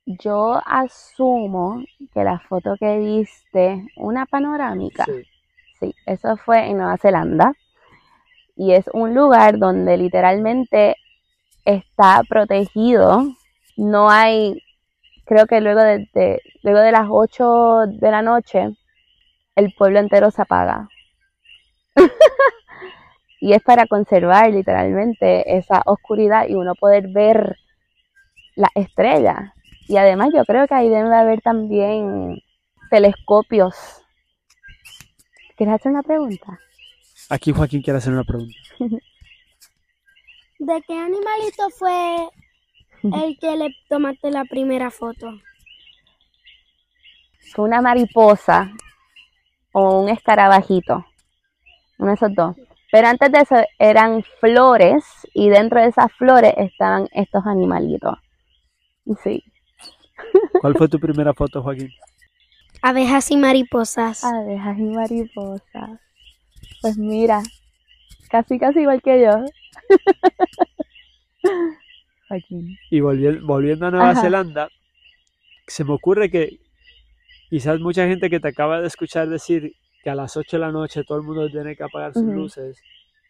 [0.04, 5.22] Yo asumo que la foto que viste, una panorámica, Sí.
[5.80, 7.54] sí, eso fue en Nueva Zelanda.
[8.56, 10.96] Y es un lugar donde literalmente
[11.64, 13.22] está protegido.
[13.76, 14.62] No hay,
[15.26, 18.70] creo que luego de, de- luego de las 8 de la noche,
[19.54, 20.88] el pueblo entero se apaga.
[23.40, 27.56] y es para conservar literalmente esa oscuridad y uno poder ver
[28.54, 29.52] las estrellas.
[29.88, 32.38] Y además yo creo que ahí deben de haber también
[32.90, 33.74] telescopios.
[35.56, 36.58] ¿Quieres hacer una pregunta?
[37.30, 38.54] Aquí Joaquín quiere hacer una pregunta.
[40.58, 42.28] ¿De qué animalito fue
[43.24, 45.32] el que le tomaste la primera foto?
[47.52, 48.72] Fue una mariposa
[49.72, 51.06] o un escarabajito.
[51.98, 52.56] Uno de esos dos.
[52.90, 55.04] Pero antes de eso eran flores
[55.34, 58.18] y dentro de esas flores estaban estos animalitos.
[59.22, 59.42] Sí.
[60.60, 61.90] ¿Cuál fue tu primera foto, Joaquín?
[62.82, 64.24] Abejas y mariposas.
[64.24, 66.00] Abejas y mariposas.
[66.80, 67.42] Pues mira,
[68.30, 69.44] casi casi igual que yo.
[72.90, 74.20] Y volvi- volviendo a Nueva Ajá.
[74.22, 74.68] Zelanda,
[75.66, 76.58] se me ocurre que
[77.50, 80.72] quizás mucha gente que te acaba de escuchar decir que a las 8 de la
[80.72, 82.80] noche todo el mundo tiene que apagar sus luces.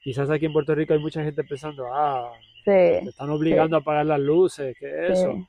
[0.03, 2.63] Quizás aquí en Puerto Rico hay mucha gente pensando, ah, Sí.
[2.65, 5.49] te están obligando a apagar las luces, ¿qué es eso?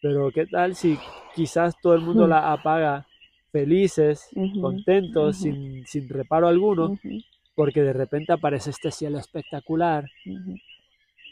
[0.00, 0.98] Pero ¿qué tal si
[1.34, 3.06] quizás todo el mundo la apaga
[3.50, 4.28] felices,
[4.60, 6.98] contentos, sin, sin reparo alguno,
[7.54, 10.04] porque de repente aparece este cielo espectacular.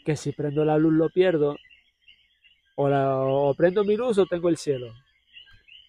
[0.05, 1.55] Que si prendo la luz lo pierdo,
[2.75, 4.93] o, la- o prendo mi luz o tengo el cielo.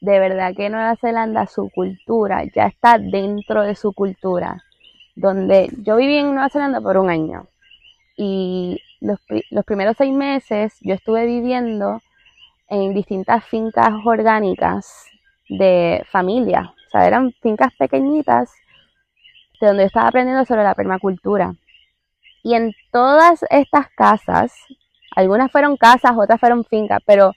[0.00, 4.62] de verdad que Nueva Zelanda, su cultura ya está dentro de su cultura.
[5.16, 7.46] Donde yo viví en Nueva Zelanda por un año
[8.16, 9.18] y los,
[9.50, 12.00] los primeros seis meses yo estuve viviendo
[12.68, 15.06] en distintas fincas orgánicas
[15.48, 16.72] de familia.
[16.88, 18.50] O sea, eran fincas pequeñitas
[19.60, 21.54] de donde yo estaba aprendiendo sobre la permacultura.
[22.44, 24.52] Y en todas estas casas,
[25.16, 27.32] algunas fueron casas, otras fueron fincas, pero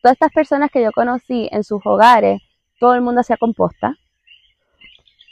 [0.00, 2.40] todas estas personas que yo conocí en sus hogares,
[2.78, 3.96] todo el mundo hacía composta,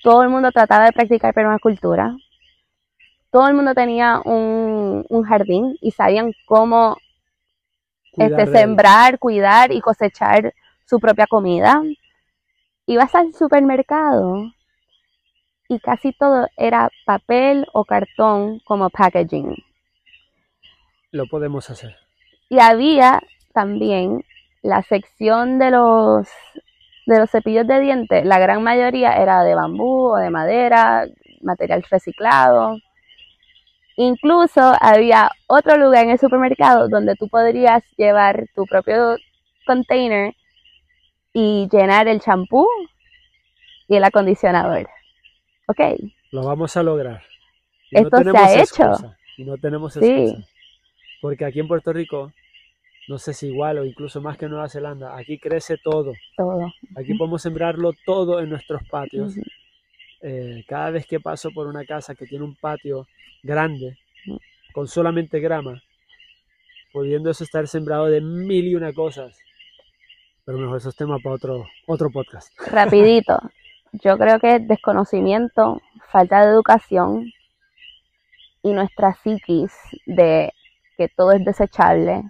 [0.02, 2.16] todo el mundo trataba de practicar permacultura,
[3.30, 6.96] todo el mundo tenía un, un jardín y sabían cómo
[8.14, 10.52] este, sembrar, cuidar y cosechar
[10.86, 11.80] su propia comida.
[12.86, 14.52] Ibas al supermercado
[15.70, 19.54] y casi todo era papel o cartón como packaging.
[21.12, 21.94] Lo podemos hacer.
[22.48, 23.22] Y había
[23.54, 24.24] también
[24.62, 26.28] la sección de los
[27.06, 31.06] de los cepillos de dientes, la gran mayoría era de bambú o de madera,
[31.40, 32.76] material reciclado.
[33.96, 39.16] Incluso había otro lugar en el supermercado donde tú podrías llevar tu propio
[39.66, 40.34] container
[41.32, 42.66] y llenar el champú
[43.86, 44.88] y el acondicionador.
[45.70, 45.80] ¿Ok?
[46.32, 47.22] Lo vamos a lograr.
[47.90, 48.60] Esto se ha hecho.
[48.62, 50.00] excusa, Y no tenemos Sí.
[50.04, 50.48] excusa.
[51.20, 52.32] Porque aquí en Puerto Rico,
[53.08, 56.12] no sé si igual o incluso más que en Nueva Zelanda, aquí crece todo.
[56.36, 56.72] Todo.
[56.96, 59.34] Aquí podemos sembrarlo todo en nuestros patios.
[60.22, 63.06] Eh, cada vez que paso por una casa que tiene un patio
[63.42, 63.98] grande,
[64.72, 65.82] con solamente grama,
[66.92, 69.36] pudiendo eso estar sembrado de mil y una cosas.
[70.44, 72.52] Pero mejor eso es tema para otro, otro podcast.
[72.66, 73.38] Rapidito.
[73.92, 77.32] Yo creo que es desconocimiento, falta de educación
[78.62, 79.72] y nuestra psiquis
[80.06, 80.52] de
[80.96, 82.22] que todo es desechable,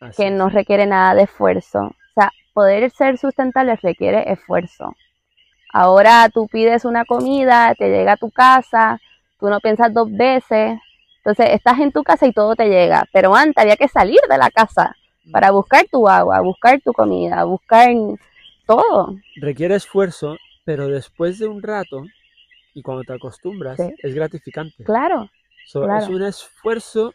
[0.00, 0.32] Así que es.
[0.32, 1.80] no requiere nada de esfuerzo.
[1.80, 4.94] O sea, poder ser sustentable requiere esfuerzo.
[5.72, 8.98] Ahora tú pides una comida, te llega a tu casa,
[9.38, 10.78] tú no piensas dos veces.
[11.18, 13.04] Entonces estás en tu casa y todo te llega.
[13.12, 14.96] Pero antes había que salir de la casa
[15.32, 17.88] para buscar tu agua, buscar tu comida, buscar
[18.64, 19.16] todo.
[19.34, 22.04] Requiere esfuerzo, pero después de un rato,
[22.74, 23.94] y cuando te acostumbras, Sí.
[24.02, 24.84] es gratificante.
[24.84, 25.30] Claro.
[25.64, 26.04] So, claro.
[26.04, 27.14] Es un esfuerzo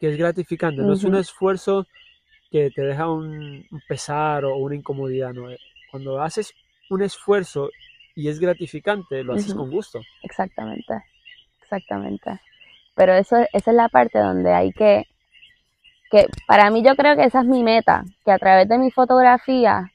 [0.00, 1.86] que es gratificante, no es un esfuerzo
[2.50, 5.32] que te deja un, un pesar o una incomodidad.
[5.32, 5.48] ¿no?
[5.90, 6.52] Cuando haces
[6.90, 7.70] un esfuerzo
[8.14, 10.00] y es gratificante, lo haces con gusto.
[10.22, 10.94] Exactamente,
[11.62, 12.40] exactamente.
[12.94, 15.04] Pero eso, esa es la parte donde hay que,
[16.10, 18.90] que para mí yo creo que esa es mi meta, que a través de mi
[18.90, 19.92] fotografía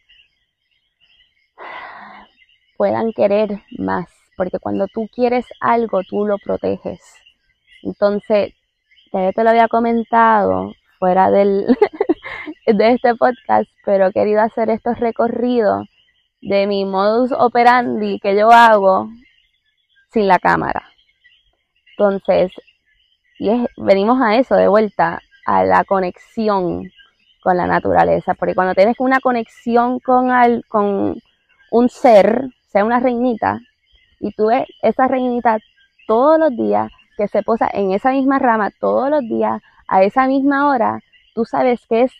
[2.81, 6.99] puedan querer más, porque cuando tú quieres algo, tú lo proteges.
[7.83, 8.55] Entonces,
[9.13, 11.67] ya te lo había comentado fuera del,
[12.65, 15.87] de este podcast, pero he querido hacer estos recorridos
[16.41, 19.09] de mi modus operandi que yo hago
[20.11, 20.81] sin la cámara.
[21.91, 22.51] Entonces,
[23.37, 26.91] y es- venimos a eso de vuelta, a la conexión
[27.43, 31.21] con la naturaleza, porque cuando tienes una conexión con, al, con
[31.69, 33.59] un ser, sea una reinita,
[34.19, 35.57] y tú ves esa reinita
[36.07, 40.27] todos los días, que se posa en esa misma rama todos los días, a esa
[40.27, 40.99] misma hora,
[41.35, 42.11] tú sabes que es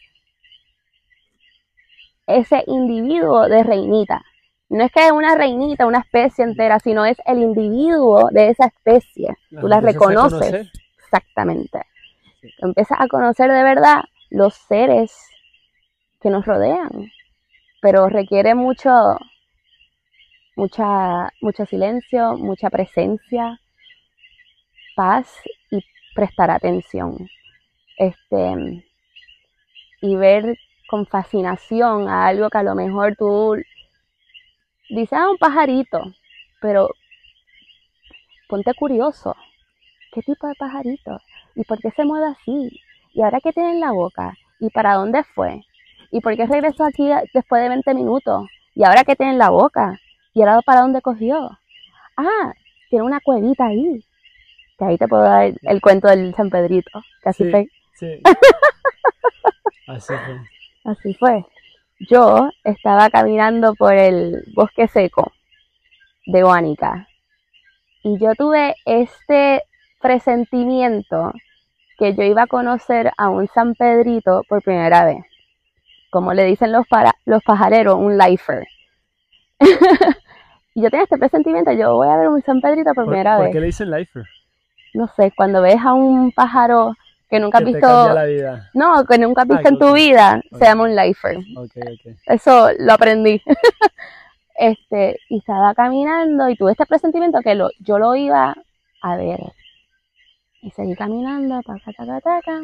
[2.28, 4.24] ese individuo de reinita.
[4.70, 8.68] No es que es una reinita, una especie entera, sino es el individuo de esa
[8.68, 9.36] especie.
[9.50, 10.72] Tú la reconoces.
[10.98, 11.82] Exactamente.
[12.60, 15.14] Empiezas a conocer de verdad los seres
[16.22, 17.12] que nos rodean.
[17.82, 19.18] Pero requiere mucho,
[20.56, 23.60] mucha, mucho silencio, mucha presencia,
[24.96, 25.28] paz
[25.70, 25.84] y
[26.14, 27.30] prestar atención.
[27.98, 28.84] Este,
[30.02, 30.58] y ver
[30.90, 33.56] con fascinación a algo que a lo mejor tú
[34.90, 36.02] dices, ah, un pajarito,
[36.60, 36.90] pero
[38.50, 39.36] ponte curioso.
[40.14, 41.22] ¿Qué tipo de pajarito?
[41.56, 42.82] ¿Y por qué se mueve así?
[43.14, 44.38] ¿Y ahora qué tiene en la boca?
[44.60, 45.62] ¿Y para dónde fue?
[46.12, 48.48] ¿Y por qué regresó aquí después de 20 minutos?
[48.76, 50.00] ¿Y ahora qué tiene en la boca?
[50.34, 51.50] ¿Y ahora para dónde cogió?
[52.18, 52.54] Ah,
[52.90, 54.04] tiene una cuevita ahí.
[54.78, 57.02] Que ahí te puedo dar el cuento del San Pedrito.
[57.22, 57.68] Que así fue.
[57.94, 58.22] Sí.
[59.88, 60.42] así fue.
[60.86, 61.46] Así fue.
[62.10, 65.32] Yo estaba caminando por el bosque seco
[66.26, 67.08] de Guánica
[68.04, 69.64] y yo tuve este
[70.02, 71.34] presentimiento
[72.00, 75.24] que yo iba a conocer a un San Pedrito por primera vez.
[76.10, 78.68] Como le dicen los, para, los pajareros, un lifer.
[80.76, 83.48] y yo tenía este presentimiento, yo voy a ver un San Pedrito por, primera vez.
[83.48, 84.24] ¿Por qué le dicen lifer?
[84.94, 86.96] No sé, cuando ves a un pájaro
[87.30, 88.16] que nunca has visto.
[88.74, 91.38] No, que nunca has visto en tu vida, se llama un lifer.
[92.26, 93.42] Eso lo aprendí.
[94.56, 98.56] este, y estaba caminando y tuve este presentimiento que lo, yo lo iba
[99.02, 99.40] a ver.
[100.62, 102.62] Y seguí caminando, taca, taca, taca.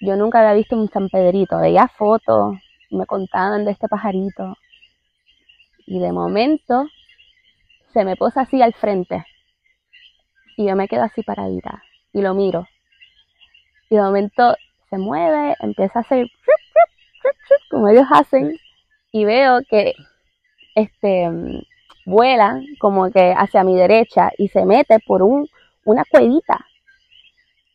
[0.00, 2.56] Yo nunca había visto un San Pedrito, veía fotos,
[2.90, 4.56] me contaban de este pajarito.
[5.92, 6.86] Y de momento
[7.92, 9.26] se me posa así al frente.
[10.56, 11.82] Y yo me quedo así paradita.
[12.12, 12.66] Y lo miro
[13.92, 14.56] y de momento
[14.88, 16.26] se mueve, empieza a hacer
[17.70, 18.58] como ellos hacen
[19.12, 19.92] y veo que
[20.74, 21.28] este
[22.06, 25.46] vuela como que hacia mi derecha y se mete por un,
[25.84, 26.64] una cuevita.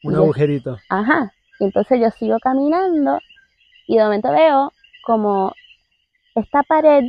[0.01, 0.80] Un agujerito.
[0.89, 1.32] ajá.
[1.60, 3.19] entonces yo sigo caminando
[3.86, 5.53] y de momento veo como
[6.34, 7.03] esta pared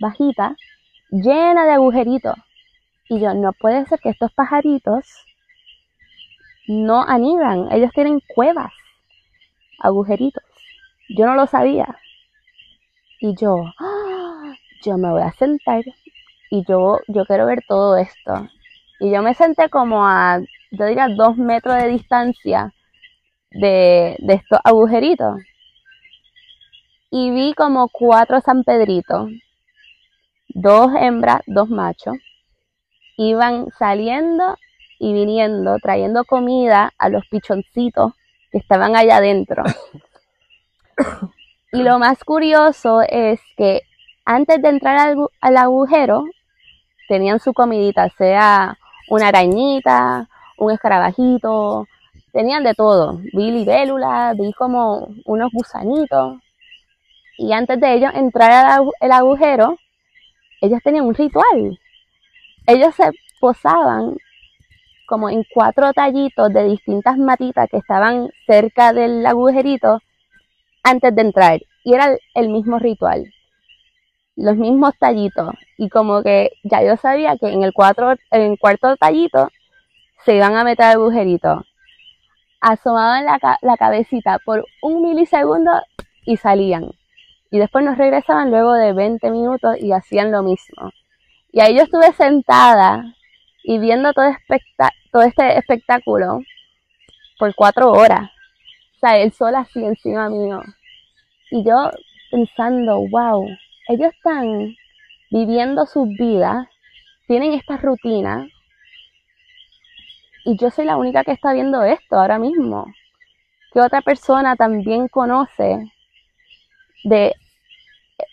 [0.00, 0.56] bajita
[1.10, 2.34] llena de agujeritos.
[3.08, 5.04] Y yo, no puede ser que estos pajaritos
[6.66, 8.72] no anidan, ellos tienen cuevas,
[9.78, 10.42] agujeritos.
[11.08, 11.98] Yo no lo sabía.
[13.20, 14.54] Y yo, ¡ah!
[14.82, 15.82] yo me voy a sentar
[16.50, 18.48] y yo, yo quiero ver todo esto.
[19.00, 22.72] Y yo me senté como a, yo diría, dos metros de distancia
[23.50, 25.40] de, de estos agujeritos.
[27.10, 29.30] Y vi como cuatro San Pedritos,
[30.54, 32.16] dos hembras, dos machos,
[33.16, 34.56] iban saliendo
[34.98, 38.12] y viniendo, trayendo comida a los pichoncitos
[38.50, 39.64] que estaban allá adentro.
[41.74, 43.80] Y lo más curioso es que
[44.26, 46.24] antes de entrar al, agujero,
[47.08, 48.76] tenían su comidita, sea
[49.08, 51.88] una arañita, un escarabajito,
[52.30, 53.20] tenían de todo.
[53.32, 56.38] Vi libélulas, vi como unos gusanitos.
[57.38, 59.78] Y antes de ellos entrar al agujero,
[60.62, 61.78] ellos tenían un ritual.
[62.66, 64.16] Ellos se posaban
[65.06, 70.00] como en cuatro tallitos de distintas matitas que estaban cerca del agujerito
[70.84, 71.60] antes de entrar.
[71.84, 73.34] Y era el mismo ritual.
[74.36, 75.50] Los mismos tallitos.
[75.76, 78.14] Y como que ya yo sabía que en el, cuatro,
[78.60, 79.48] cuarto tallito
[80.24, 81.64] se iban a meter al agujerito.
[82.60, 85.72] Asomaban la, la cabecita por un milisegundo
[86.24, 86.92] y salían.
[87.52, 90.90] Y después nos regresaban luego de 20 minutos y hacían lo mismo.
[91.52, 93.14] Y ahí yo estuve sentada
[93.62, 94.34] y viendo todo,
[95.12, 96.40] todo este espectáculo
[97.38, 98.30] por cuatro horas.
[98.96, 100.62] O sea, el sol así encima mío.
[101.50, 101.90] Y yo
[102.30, 103.46] pensando, wow,
[103.88, 104.74] ellos están
[105.30, 106.66] viviendo sus vidas,
[107.26, 108.48] tienen esta rutina,
[110.46, 112.86] y yo soy la única que está viendo esto ahora mismo.
[113.72, 115.92] ¿Qué otra persona también conoce
[117.04, 117.34] de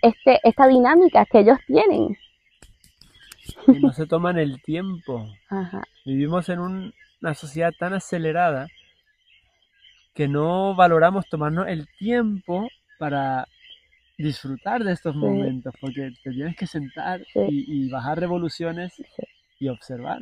[0.02, 2.18] este, esta dinámica que ellos tienen?
[3.68, 5.28] no se toman el tiempo.
[6.06, 8.68] Vivimos en una sociedad tan acelerada
[10.14, 12.68] que no valoramos tomarnos el tiempo
[12.98, 13.48] para
[14.18, 18.94] disfrutar de estos momentos, porque te tienes que sentar y, bajar revoluciones
[19.60, 20.22] y observar.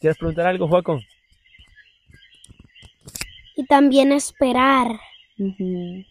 [0.00, 1.00] ¿Quieres preguntar algo, Joaco?
[3.54, 4.88] Y también esperar.
[5.38, 6.04] Ujú.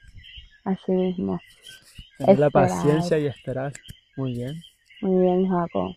[0.63, 1.39] Así mismo.
[2.25, 3.73] Tener la paciencia y esperar.
[4.15, 4.61] Muy bien.
[5.01, 5.95] Muy bien, Jaco.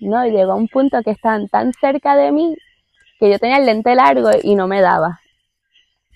[0.00, 2.56] No, y llegó un punto que estaban tan cerca de mí
[3.18, 5.20] que yo tenía el lente largo y no me daba.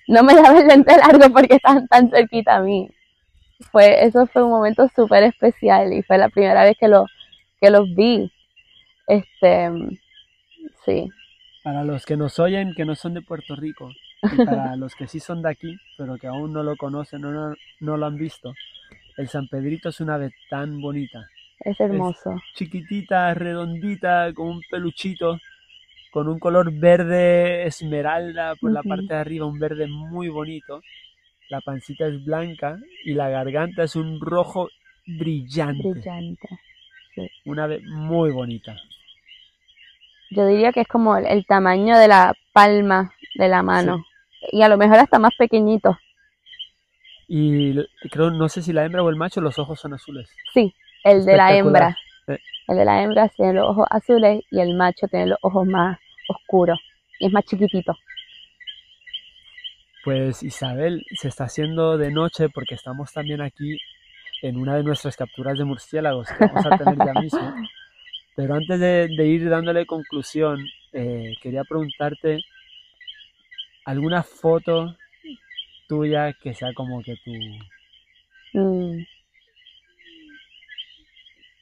[0.07, 2.89] No me daba el lente largo porque estaban tan cerquita a mí.
[3.71, 7.05] Fue, eso fue un momento súper especial y fue la primera vez que, lo,
[7.61, 8.31] que los vi.
[9.07, 9.69] Este,
[10.85, 11.09] sí,
[11.63, 13.91] Para los que nos oyen, que no son de Puerto Rico,
[14.21, 17.31] y para los que sí son de aquí, pero que aún no lo conocen o
[17.31, 18.53] no, no lo han visto,
[19.17, 21.27] el San Pedrito es una ave tan bonita.
[21.59, 22.35] es hermoso.
[22.55, 25.39] Chiquitita, redondita, con un peluchito,
[26.11, 30.81] con un color verde esmeralda por la parte de arriba, un verde muy bonito.
[31.49, 34.69] La pancita es blanca y la garganta es un rojo
[35.05, 35.91] brillante.
[35.91, 36.49] Brillante.
[37.45, 38.75] Una ave muy bonita.
[40.31, 44.05] Yo diría que es como el, el tamaño de la palma de la mano.
[44.51, 45.97] Y a lo mejor hasta más pequeñito.
[47.27, 47.75] Y
[48.09, 50.29] creo, no sé si la hembra o el macho, los ojos son azules.
[50.53, 51.97] Sí, el de la hembra.
[52.27, 52.33] Sí.
[52.67, 55.97] El de la hembra tiene los ojos azules y el macho tiene los ojos más
[56.27, 56.79] oscuros.
[57.19, 57.95] Y es más chiquitito.
[60.03, 63.77] Pues Isabel, se está haciendo de noche porque estamos también aquí
[64.41, 67.53] en una de nuestras capturas de murciélagos que vamos a tener ya mismo.
[68.35, 72.43] Pero antes de, de ir dándole conclusión, eh, quería preguntarte
[73.85, 74.95] alguna foto
[75.87, 77.31] tuya que sea como que tu...
[78.59, 79.03] Mm,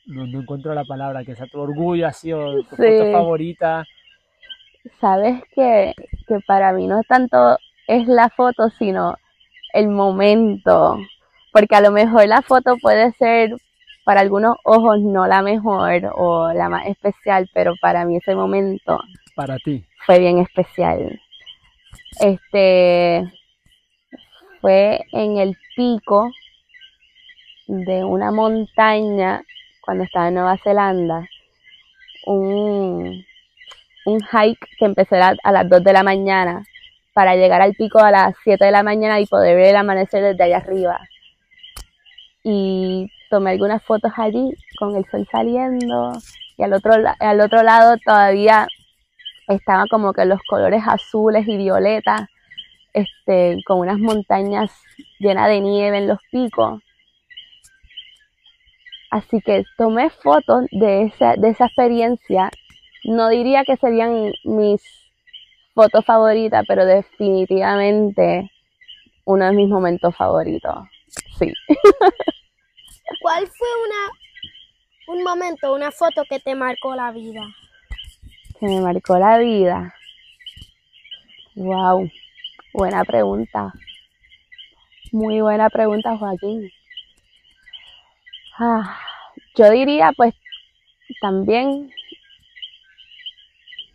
[0.07, 2.97] No, no encuentro la palabra, que sea tu orgullo así o tu Sí.
[2.97, 3.86] foto favorita.
[4.99, 5.93] Sabes que,
[6.28, 7.57] que para mí no tanto
[7.88, 9.15] es la foto, sino
[9.74, 10.97] el momento.
[11.53, 13.55] Porque a lo mejor la foto puede ser
[14.03, 18.99] para algunos ojos no la mejor o la más especial, pero para mí ese momento
[19.36, 19.86] Para ti.
[20.05, 21.22] fue bien especial.
[22.19, 23.32] Este
[24.62, 26.32] fue en el pico
[27.68, 29.43] de una montaña
[29.82, 31.28] cuando estaba en Nueva Zelanda.
[32.26, 33.26] Un,
[34.05, 36.64] un hike que empezó a, las 2 de la mañana
[37.14, 40.24] para llegar al pico a las 7 de la mañana y poder ver el amanecer
[40.24, 40.99] desde allá arriba.
[42.43, 46.14] Y tomé algunas fotos allí con el sol saliendo
[46.57, 48.68] y al otro, al otro lado todavía
[49.47, 52.22] estaban como que los colores azules y violetas,
[52.93, 54.71] este, con unas montañas
[55.19, 56.81] llenas de nieve en los picos.
[59.09, 62.49] Así que tomé fotos de esa, de esa experiencia.
[63.03, 64.81] No diría que serían mis
[65.73, 68.49] fotos favoritas, pero definitivamente
[69.25, 70.75] uno de mis momentos favoritos.
[71.37, 71.51] Sí.
[73.21, 77.43] ¿Cuál fue una un momento, una foto que te marcó la vida?
[78.61, 79.95] que me marcó la vida.
[81.55, 82.09] Wow,
[82.74, 83.74] buena pregunta.
[85.11, 86.72] Muy buena pregunta, Joaquín.
[88.57, 88.97] Ah,
[89.55, 90.34] yo diría, pues,
[91.22, 91.91] también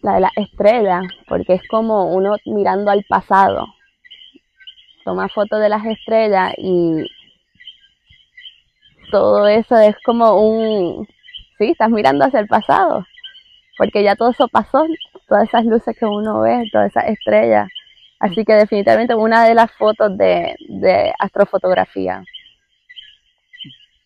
[0.03, 3.67] la de la estrella, porque es como uno mirando al pasado.
[5.05, 7.07] Toma fotos de las estrellas y
[9.11, 11.07] todo eso es como un,
[11.59, 13.07] sí, estás mirando hacia el pasado
[13.77, 14.87] porque ya todo eso pasó,
[15.29, 17.69] todas esas luces que uno ve, todas esas estrellas.
[18.19, 22.23] Así que definitivamente una de las fotos de, de astrofotografía.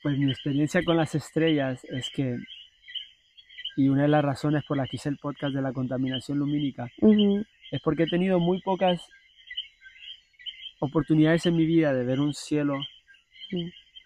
[0.02, 2.36] Pues mi experiencia con las estrellas es que,
[3.76, 6.90] y una de las razones por las que hice el podcast de la contaminación lumínica,
[7.70, 9.06] es porque he tenido muy pocas
[10.80, 12.80] oportunidades en mi vida de ver un cielo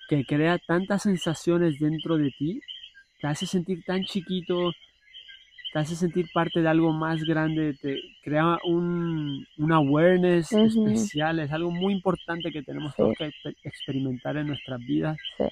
[0.09, 2.61] que crea tantas sensaciones dentro de ti,
[3.21, 4.73] te hace sentir tan chiquito,
[5.75, 11.51] te hace sentir parte de algo más grande, te crea un, un awareness especial, es
[11.51, 12.99] algo muy importante que tenemos Sí.
[13.03, 15.17] todos que exper- experimentar en nuestras vidas.
[15.37, 15.45] Sí.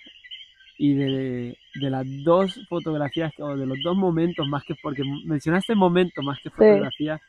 [0.79, 5.75] Y de, de las dos fotografías, o de los dos momentos, más que porque mencionaste
[5.75, 7.21] momento más que fotografía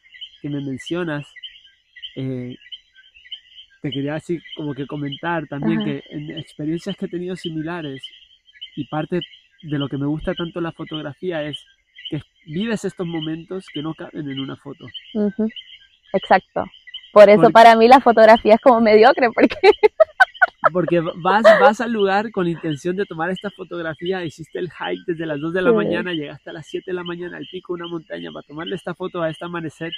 [0.41, 1.25] que me mencionas,
[2.15, 2.55] eh,
[3.81, 5.85] te quería así como que comentar también Ajá.
[5.85, 8.03] que en experiencias que he tenido similares
[8.75, 9.19] y parte
[9.63, 11.57] de lo que me gusta tanto la fotografía es
[12.19, 14.85] que vives estos momentos que no caben en una foto.
[16.13, 16.65] Exacto.
[17.11, 19.55] Por eso Porque- para mí la fotografía es como mediocre, porque
[20.71, 25.03] Porque vas, vas al lugar con la intención de tomar esta fotografía, hiciste el hike
[25.05, 25.75] desde las 2 de la Sí.
[25.75, 28.75] mañana, llegaste a las 7 de la mañana al pico de una montaña para tomarle
[28.75, 29.91] esta foto a este amanecer.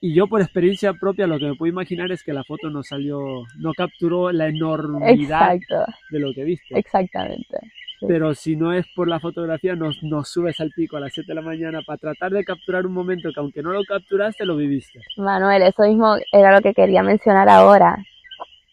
[0.00, 2.82] Y yo por experiencia propia lo que me puedo imaginar es que la foto no
[2.84, 3.18] salió,
[3.58, 6.78] no capturó la enormidad exacto, de lo que viste.
[6.78, 7.58] exactamente.
[7.98, 8.06] Sí.
[8.08, 11.28] Pero si no es por la fotografía, nos, nos subes al pico a las 7
[11.28, 14.56] de la mañana para tratar de capturar un momento que aunque no lo capturaste, lo
[14.56, 15.00] viviste.
[15.16, 17.96] Manuel, eso mismo era lo que quería mencionar ahora.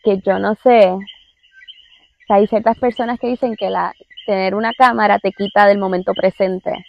[0.03, 0.99] que yo no sé, o
[2.27, 3.93] sea, hay ciertas personas que dicen que la,
[4.25, 6.85] tener una cámara te quita del momento presente,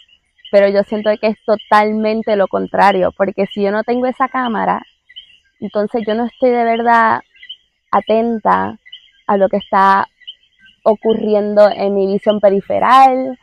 [0.51, 4.81] pero yo siento que es totalmente lo contrario, porque si yo no tengo esa cámara,
[5.59, 7.21] entonces yo no estoy de verdad
[7.91, 8.77] atenta
[9.27, 10.07] a lo que está
[10.85, 13.37] ocurriendo en mi visión periferal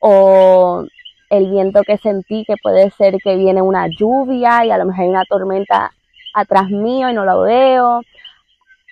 [0.00, 0.84] o
[1.30, 5.04] el viento que sentí que puede ser que viene una lluvia y a lo mejor
[5.04, 5.92] hay una tormenta
[6.34, 8.00] atrás mío y no lo veo.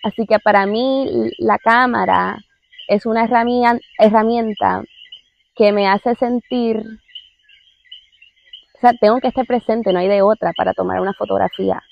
[0.05, 2.39] Así que para mí la cámara
[2.89, 4.83] es una herramienta,
[5.57, 6.79] que me hace sentir,
[8.77, 11.83] o sea, tengo que estar presente, no hay de otra para tomar una fotografía.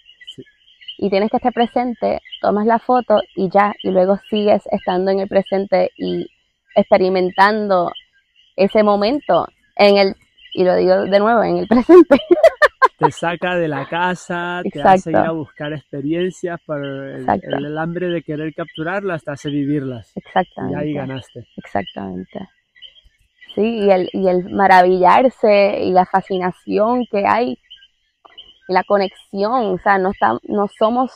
[0.99, 5.21] Y tienes que estar presente, tomas la foto y ya, y luego sigues estando en
[5.21, 6.27] el presente y
[6.75, 7.91] experimentando
[8.57, 10.15] ese momento en el,
[10.53, 12.17] y lo digo de nuevo, en el presente.
[12.99, 18.23] te saca de la casa, te hace ir a buscar experiencias, para el, hambre de
[18.23, 20.13] querer capturarlas te hace vivirlas.
[20.17, 20.79] Exactamente.
[20.79, 21.47] Y ahí ganaste.
[21.57, 22.49] Exactamente.
[23.55, 27.59] Sí, y el, y el maravillarse y la fascinación que hay,
[28.69, 30.13] la conexión, o sea, no,
[30.45, 31.13] no somos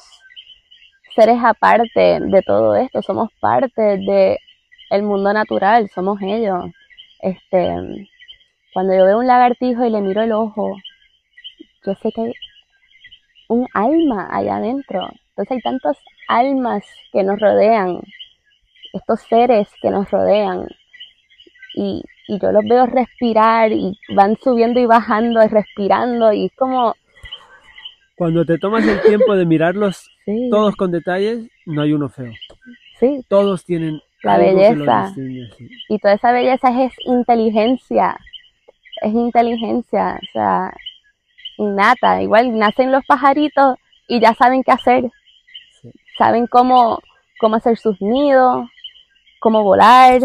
[1.15, 4.39] seres aparte de todo esto, somos parte de
[4.91, 6.67] el mundo natural, somos ellos.
[7.21, 7.75] Este,
[8.73, 10.77] cuando yo veo un lagartijo y le miro el ojo,
[11.85, 12.33] yo sé que hay
[13.49, 15.09] un alma allá adentro.
[15.31, 15.97] Entonces hay tantas
[16.29, 18.01] almas que nos rodean,
[18.93, 20.67] estos seres que nos rodean.
[21.75, 26.95] Y, yo los veo respirar y van subiendo y bajando y respirando y es como...
[28.19, 30.11] Cuando te tomas el tiempo de mirarlos
[30.51, 32.33] todos con detalles, no hay uno feo.
[32.99, 33.25] Sí.
[33.29, 35.15] Todos tienen la belleza.
[35.89, 38.19] Y toda esa belleza es inteligencia.
[39.03, 40.19] Es inteligencia.
[40.21, 40.75] O sea,
[41.59, 42.21] innata.
[42.21, 43.77] Igual nacen los pajaritos
[44.09, 45.05] y ya saben qué hacer.
[46.19, 46.99] Saben cómo,
[47.39, 48.69] cómo hacer sus nidos,
[49.39, 50.21] cómo volar.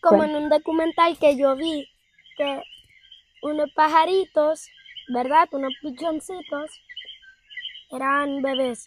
[0.00, 1.86] Como en un documental que yo vi,
[2.38, 2.62] que
[3.42, 4.70] unos pajaritos,
[5.08, 5.48] ¿verdad?
[5.52, 6.70] Unos pichoncitos,
[7.90, 8.86] eran bebés.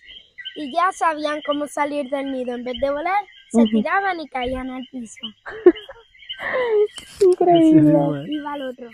[0.56, 2.56] Y ya sabían cómo salir del nido.
[2.56, 5.20] En vez de volar, se tiraban y caían al piso.
[7.22, 7.94] Increíble.
[8.28, 8.90] Iba al otro.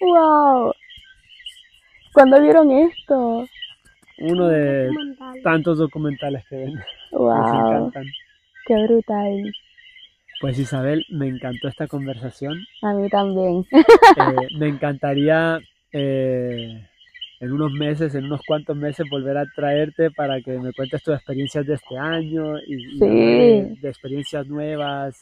[0.00, 0.72] ¡Wow!
[2.12, 3.46] ¿Cuándo vieron esto?
[4.18, 4.90] Uno de
[5.42, 6.74] tantos documentales que ven.
[7.12, 7.92] ¡Wow!
[8.66, 9.52] ¡Qué brutal!
[10.40, 12.64] Pues Isabel, me encantó esta conversación.
[12.82, 13.66] A mí también.
[13.72, 15.60] Eh, me encantaría
[15.92, 16.86] eh,
[17.40, 21.14] en unos meses, en unos cuantos meses, volver a traerte para que me cuentes tus
[21.14, 25.18] experiencias de este año y, de experiencias nuevas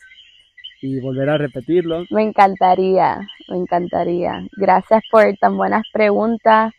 [0.83, 2.05] y volver a repetirlo.
[2.11, 4.45] Me encantaría, me encantaría.
[4.57, 6.73] Gracias por tan buenas preguntas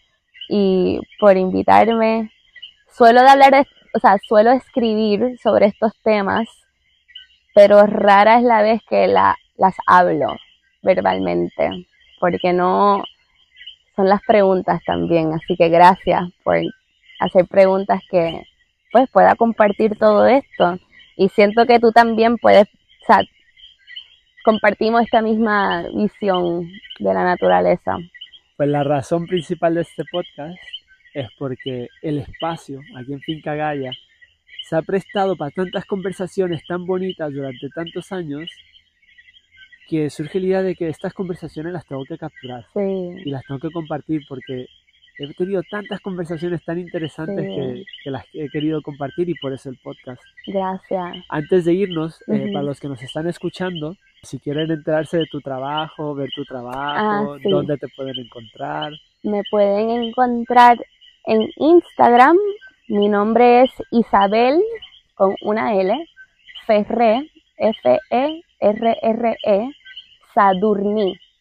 [0.50, 2.32] y por invitarme.
[2.92, 6.48] Suelo de hablar, o sea, suelo escribir sobre estos temas,
[7.56, 10.36] pero rara es la vez que la, las hablo
[10.82, 11.88] verbalmente,
[12.20, 13.04] porque no
[14.00, 15.34] son las preguntas también.
[15.34, 16.56] Así que gracias por
[17.20, 18.44] hacer preguntas que
[18.94, 20.80] pues pueda compartir todo esto.
[21.18, 23.22] Y siento que tú también puedes, o sea,
[24.46, 27.98] compartimos esta misma visión de la naturaleza.
[28.56, 30.58] Pues la razón principal de este podcast
[31.14, 33.92] es porque el espacio aquí en Finca Gaya
[34.64, 38.50] se ha prestado para tantas conversaciones tan bonitas durante tantos años
[39.90, 43.60] que surge la idea de que estas conversaciones las tengo que capturar y las tengo
[43.60, 44.68] que compartir porque
[45.18, 49.78] he tenido tantas conversaciones tan interesantes que, las he querido compartir y por eso el
[49.84, 50.22] podcast.
[50.48, 51.18] Gracias.
[51.28, 55.42] Antes de irnos, eh, para los que nos están escuchando, si quieren enterarse de tu
[55.42, 58.94] trabajo, ver tu trabajo, ah, dónde te pueden encontrar.
[59.24, 60.78] Me pueden encontrar
[61.26, 62.38] en Instagram.
[62.88, 64.62] Mi nombre es Isabel
[65.16, 65.94] con una L,
[66.66, 68.42] Ferré, F-E-R-R-E,
[69.52, 69.79] Sadurni,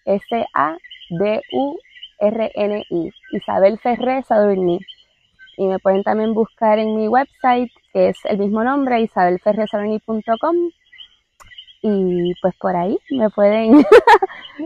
[0.05, 1.78] S-A-D-U
[2.18, 4.80] R-N-I, Isabel Ferré Sadurní.
[5.57, 10.57] Y me pueden también buscar en mi website, que es el mismo nombre, isabelferresadurní.com.
[11.80, 13.84] Y pues por ahí me pueden...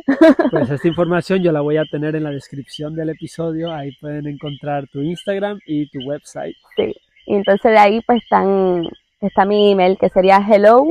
[0.51, 3.73] pues esta información yo la voy a tener en la descripción del episodio.
[3.73, 6.57] Ahí pueden encontrar tu Instagram y tu website.
[6.77, 6.95] Sí,
[7.27, 8.85] y entonces de ahí pues están,
[9.21, 10.85] está mi email que sería hello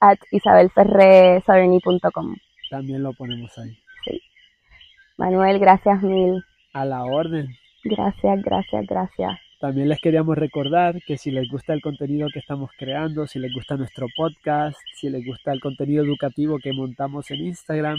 [0.00, 2.36] at isabelferresadurní.com.
[2.70, 3.76] También lo ponemos ahí.
[5.18, 6.44] Manuel, gracias mil.
[6.74, 7.48] A la orden.
[7.84, 9.38] Gracias, gracias, gracias.
[9.58, 13.52] También les queríamos recordar que si les gusta el contenido que estamos creando, si les
[13.54, 17.96] gusta nuestro podcast, si les gusta el contenido educativo que montamos en Instagram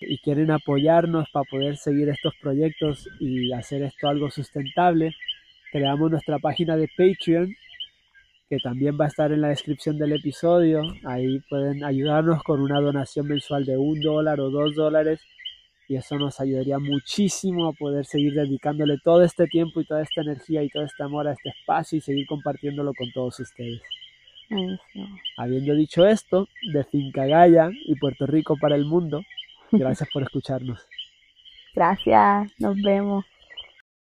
[0.00, 5.14] y quieren apoyarnos para poder seguir estos proyectos y hacer esto algo sustentable,
[5.70, 7.54] creamos nuestra página de Patreon
[8.50, 10.82] que también va a estar en la descripción del episodio.
[11.04, 15.20] Ahí pueden ayudarnos con una donación mensual de un dólar o dos dólares
[15.88, 20.22] y eso nos ayudaría muchísimo a poder seguir dedicándole todo este tiempo y toda esta
[20.22, 23.80] energía y todo este amor a este espacio y seguir compartiéndolo con todos ustedes.
[25.36, 29.22] Habiendo dicho esto, de Finca Gaya y Puerto Rico para el mundo,
[29.70, 30.84] gracias por escucharnos.
[31.72, 33.24] Gracias, nos vemos.